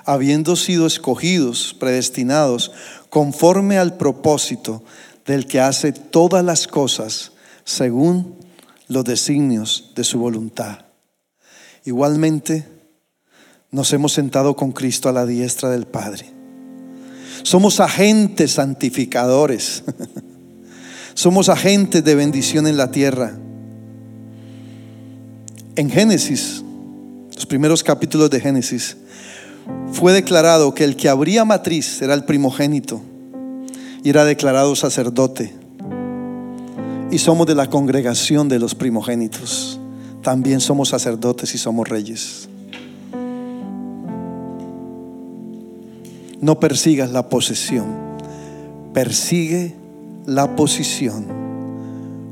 [0.05, 2.71] habiendo sido escogidos, predestinados,
[3.09, 4.85] conforme al propósito
[5.25, 7.33] del que hace todas las cosas
[7.65, 8.48] según
[8.89, 10.87] los designios de su voluntad.
[11.85, 12.67] Igualmente,
[13.71, 16.27] nos hemos sentado con Cristo a la diestra del Padre.
[17.43, 19.85] Somos agentes santificadores.
[21.15, 23.37] Somos agentes de bendición en la tierra.
[25.77, 26.63] En Génesis,
[27.35, 28.97] los primeros capítulos de Génesis,
[29.93, 33.01] fue declarado que el que abría matriz era el primogénito
[34.03, 35.58] y era declarado sacerdote.
[37.11, 39.81] Y somos de la congregación de los primogénitos.
[40.23, 42.49] También somos sacerdotes y somos reyes.
[46.41, 47.87] No persigas la posesión,
[48.93, 49.75] persigue
[50.27, 51.27] la posición,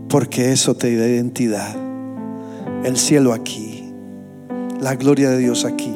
[0.08, 1.74] porque eso te da identidad.
[2.84, 3.84] El cielo aquí,
[4.80, 5.92] la gloria de Dios aquí.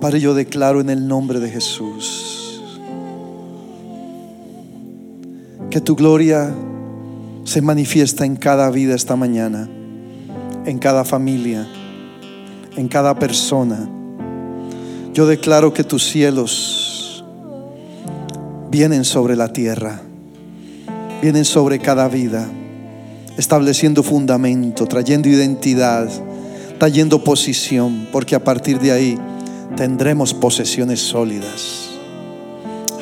[0.00, 2.62] Padre, yo declaro en el nombre de Jesús
[5.70, 6.54] que tu gloria
[7.48, 9.68] se manifiesta en cada vida esta mañana,
[10.66, 11.66] en cada familia,
[12.76, 13.88] en cada persona
[15.18, 17.24] yo declaro que tus cielos
[18.70, 20.00] vienen sobre la tierra,
[21.20, 22.46] vienen sobre cada vida,
[23.36, 26.08] estableciendo fundamento, trayendo identidad,
[26.78, 29.18] trayendo posición, porque a partir de ahí
[29.74, 31.88] tendremos posesiones sólidas.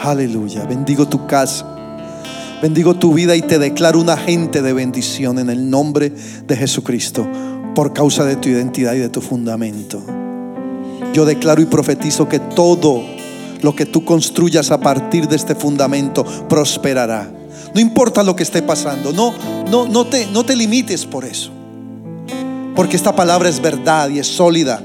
[0.01, 0.64] Aleluya.
[0.64, 1.75] Bendigo tu casa.
[2.62, 7.28] Bendigo tu vida y te declaro un agente de bendición en el nombre de Jesucristo
[7.74, 10.02] por causa de tu identidad y de tu fundamento.
[11.12, 13.04] Yo declaro y profetizo que todo
[13.61, 17.30] lo que tú construyas a partir de este fundamento prosperará.
[17.74, 19.34] No importa lo que esté pasando, no,
[19.70, 21.50] no, no, te, no te limites por eso.
[22.74, 24.82] Porque esta palabra es verdad y es sólida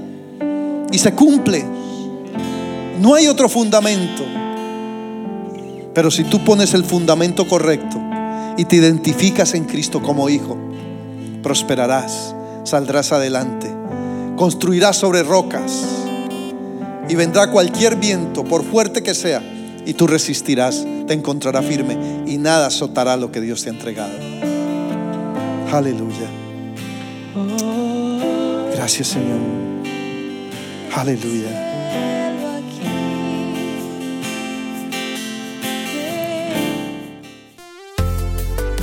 [0.91, 1.63] y se cumple.
[2.99, 4.40] No hay otro fundamento.
[5.93, 8.01] Pero si tú pones el fundamento correcto
[8.57, 10.57] y te identificas en Cristo como hijo,
[11.43, 13.73] prosperarás, saldrás adelante,
[14.37, 15.85] construirás sobre rocas
[17.09, 19.41] y vendrá cualquier viento, por fuerte que sea,
[19.85, 24.13] y tú resistirás, te encontrará firme y nada azotará lo que Dios te ha entregado.
[25.71, 26.29] Aleluya.
[28.75, 29.39] Gracias Señor.
[30.95, 31.70] Aleluya.